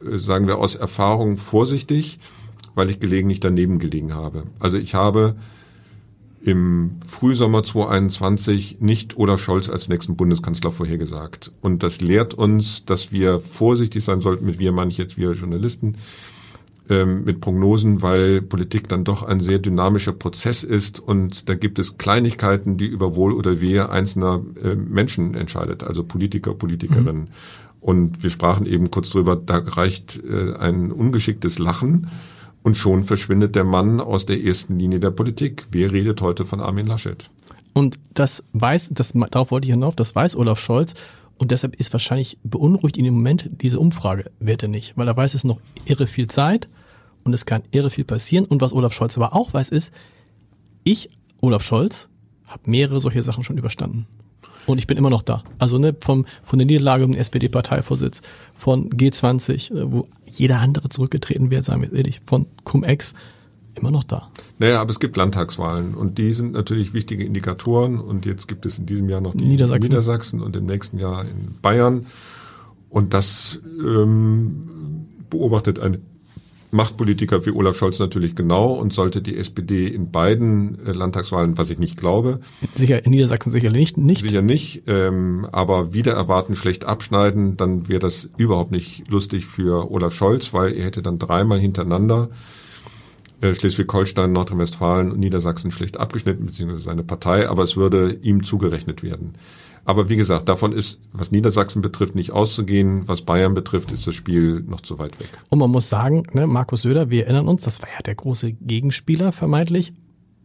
[0.00, 2.18] sagen wir aus Erfahrung, vorsichtig
[2.78, 4.44] weil ich gelegentlich daneben gelegen habe.
[4.60, 5.34] Also ich habe
[6.40, 11.50] im Frühsommer 2021 nicht Olaf Scholz als nächsten Bundeskanzler vorhergesagt.
[11.60, 15.32] Und das lehrt uns, dass wir vorsichtig sein sollten, mit wir meine ich jetzt wir
[15.32, 15.96] Journalisten,
[16.88, 21.80] ähm, mit Prognosen, weil Politik dann doch ein sehr dynamischer Prozess ist und da gibt
[21.80, 27.22] es Kleinigkeiten, die über Wohl oder Wehe einzelner äh, Menschen entscheidet, also Politiker, Politikerinnen.
[27.22, 27.28] Mhm.
[27.80, 32.08] Und wir sprachen eben kurz drüber, da reicht äh, ein ungeschicktes Lachen
[32.62, 35.66] und schon verschwindet der Mann aus der ersten Linie der Politik.
[35.70, 37.30] Wer redet heute von Armin Laschet?
[37.72, 40.94] Und das weiß, das, darauf wollte ich hinauf, das weiß Olaf Scholz.
[41.38, 45.36] Und deshalb ist wahrscheinlich beunruhigt ihn im Moment diese Umfragewerte nicht, weil er weiß, es
[45.36, 46.68] ist noch irre viel Zeit
[47.24, 48.44] und es kann irre viel passieren.
[48.44, 49.92] Und was Olaf Scholz aber auch weiß, ist,
[50.82, 51.10] ich,
[51.40, 52.08] Olaf Scholz,
[52.48, 54.06] habe mehrere solche Sachen schon überstanden.
[54.68, 55.42] Und ich bin immer noch da.
[55.58, 58.20] Also ne, vom, von der Niederlage um den SPD-Parteivorsitz,
[58.54, 63.14] von G20, äh, wo jeder andere zurückgetreten wäre, sagen wir ehrlich, von Cum-Ex,
[63.74, 64.30] immer noch da.
[64.58, 68.78] Naja, aber es gibt Landtagswahlen und die sind natürlich wichtige Indikatoren und jetzt gibt es
[68.78, 72.06] in diesem Jahr noch die Niedersachsen, Niedersachsen und im nächsten Jahr in Bayern
[72.90, 76.00] und das ähm, beobachtet eine
[76.70, 81.70] Machtpolitiker wie Olaf Scholz natürlich genau und sollte die SPD in beiden äh, Landtagswahlen, was
[81.70, 82.40] ich nicht glaube.
[82.74, 83.96] Sicher, in Niedersachsen sicherlich nicht.
[83.96, 84.22] nicht.
[84.22, 89.90] Sicher nicht, ähm, aber wieder erwarten schlecht abschneiden, dann wäre das überhaupt nicht lustig für
[89.90, 92.28] Olaf Scholz, weil er hätte dann dreimal hintereinander
[93.40, 99.02] äh, Schleswig-Holstein, Nordrhein-Westfalen und Niedersachsen schlecht abgeschnitten, beziehungsweise seine Partei, aber es würde ihm zugerechnet
[99.02, 99.34] werden.
[99.88, 103.08] Aber wie gesagt, davon ist, was Niedersachsen betrifft, nicht auszugehen.
[103.08, 105.30] Was Bayern betrifft, ist das Spiel noch zu weit weg.
[105.48, 108.52] Und man muss sagen, ne, Markus Söder, wir erinnern uns, das war ja der große
[108.52, 109.94] Gegenspieler vermeintlich.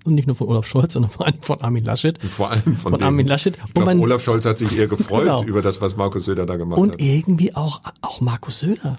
[0.05, 2.23] Und nicht nur von Olaf Scholz, sondern vor allem von Armin Laschet.
[2.23, 3.57] Vor allem von, von Armin Laschet.
[3.67, 5.43] Ich glaub, Olaf Scholz hat sich eher gefreut genau.
[5.43, 7.01] über das, was Markus Söder da gemacht und hat.
[7.01, 8.95] Und irgendwie auch, auch Markus Söder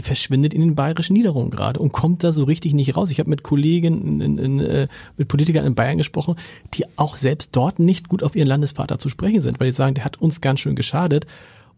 [0.00, 3.10] verschwindet in den bayerischen Niederungen gerade und kommt da so richtig nicht raus.
[3.10, 6.36] Ich habe mit Kollegen, in, in, in, äh, mit Politikern in Bayern gesprochen,
[6.74, 9.94] die auch selbst dort nicht gut auf ihren Landesvater zu sprechen sind, weil die sagen,
[9.94, 11.26] der hat uns ganz schön geschadet.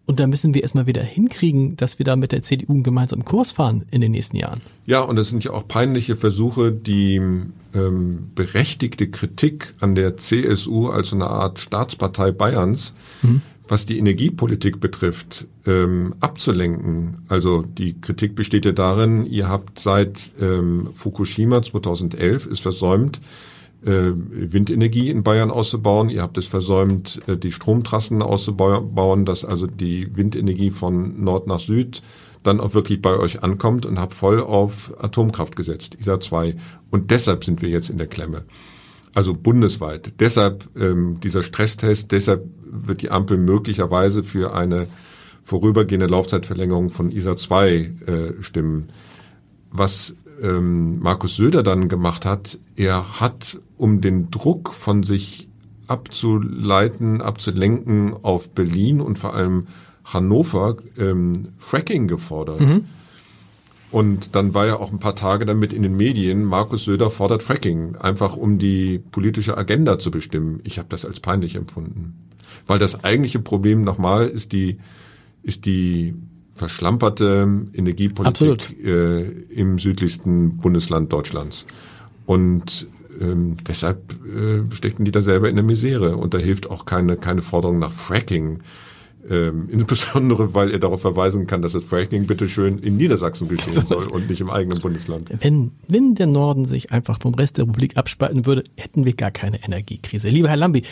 [0.07, 3.25] Und da müssen wir erstmal wieder hinkriegen, dass wir da mit der CDU einen gemeinsamen
[3.25, 4.61] Kurs fahren in den nächsten Jahren.
[4.85, 7.17] Ja, und es sind ja auch peinliche Versuche, die
[7.75, 14.81] ähm, berechtigte Kritik an der CSU als eine Art Staatspartei Bayerns mhm was die Energiepolitik
[14.81, 17.25] betrifft, ähm, abzulenken.
[17.29, 23.21] Also die Kritik besteht ja darin, ihr habt seit ähm, Fukushima 2011 es versäumt,
[23.85, 26.11] äh, Windenergie in Bayern auszubauen.
[26.11, 31.61] Ihr habt es versäumt, äh, die Stromtrassen auszubauen, dass also die Windenergie von Nord nach
[31.61, 32.03] Süd
[32.43, 36.55] dann auch wirklich bei euch ankommt und habt voll auf Atomkraft gesetzt, ISA 2.
[36.91, 38.43] Und deshalb sind wir jetzt in der Klemme
[39.15, 40.15] also bundesweit.
[40.21, 44.87] Deshalb ähm, dieser Stresstest, deshalb wird die Ampel möglicherweise für eine
[45.43, 48.89] vorübergehende Laufzeitverlängerung von ISA 2 äh, stimmen.
[49.71, 55.49] Was ähm, Markus Söder dann gemacht hat, er hat, um den Druck von sich
[55.87, 59.67] abzuleiten, abzulenken auf Berlin und vor allem
[60.05, 62.61] Hannover, ähm, Fracking gefordert.
[62.61, 62.85] Mhm.
[63.95, 67.45] Und dann war ja auch ein paar Tage damit in den Medien, Markus Söder fordert
[67.45, 70.59] Fracking, einfach um die politische Agenda zu bestimmen.
[70.65, 72.29] Ich habe das als peinlich empfunden.
[72.67, 74.79] Weil das eigentliche Problem nochmal ist die,
[75.45, 76.17] ist die
[76.57, 81.65] verschlamperte Energiepolitik äh, im südlichsten Bundesland Deutschlands.
[82.27, 82.89] Und
[83.21, 86.17] ähm, deshalb äh, stecken die da selber in der Misere.
[86.17, 88.59] Und da hilft auch keine, keine Forderung nach Fracking
[89.29, 94.07] Ähm, insbesondere, weil er darauf verweisen kann, dass das Fracking bitteschön in Niedersachsen geschehen soll
[94.09, 95.31] und nicht im eigenen Bundesland.
[95.41, 99.31] Wenn, wenn der Norden sich einfach vom Rest der Republik abspalten würde, hätten wir gar
[99.31, 100.29] keine Energiekrise.
[100.29, 100.83] Lieber Herr Lambi,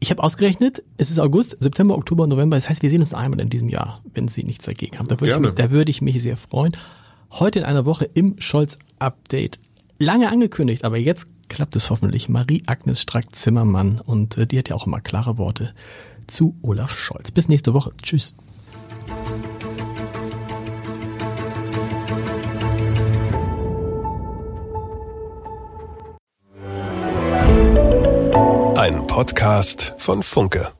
[0.00, 2.56] ich habe ausgerechnet, es ist August, September, Oktober, November.
[2.56, 5.06] Das heißt, wir sehen uns einmal in diesem Jahr, wenn Sie nichts dagegen haben.
[5.08, 6.76] Da würde, ich mich, da würde ich mich sehr freuen.
[7.30, 9.60] Heute in einer Woche im Scholz-Update.
[9.98, 12.30] Lange angekündigt, aber jetzt klappt es hoffentlich.
[12.30, 15.74] Marie-Agnes Strack-Zimmermann und äh, die hat ja auch immer klare Worte
[16.30, 17.30] zu Olaf Scholz.
[17.30, 17.92] Bis nächste Woche.
[18.02, 18.36] Tschüss.
[28.76, 30.72] Ein Podcast von Funke.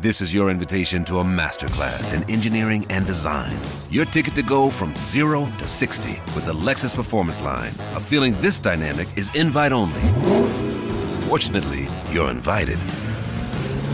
[0.00, 3.56] This is your invitation to a masterclass in engineering and design.
[3.90, 7.72] Your ticket to go from zero to 60 with the Lexus Performance Line.
[7.94, 10.00] A feeling this dynamic is invite only.
[11.28, 12.78] Fortunately, you're invited.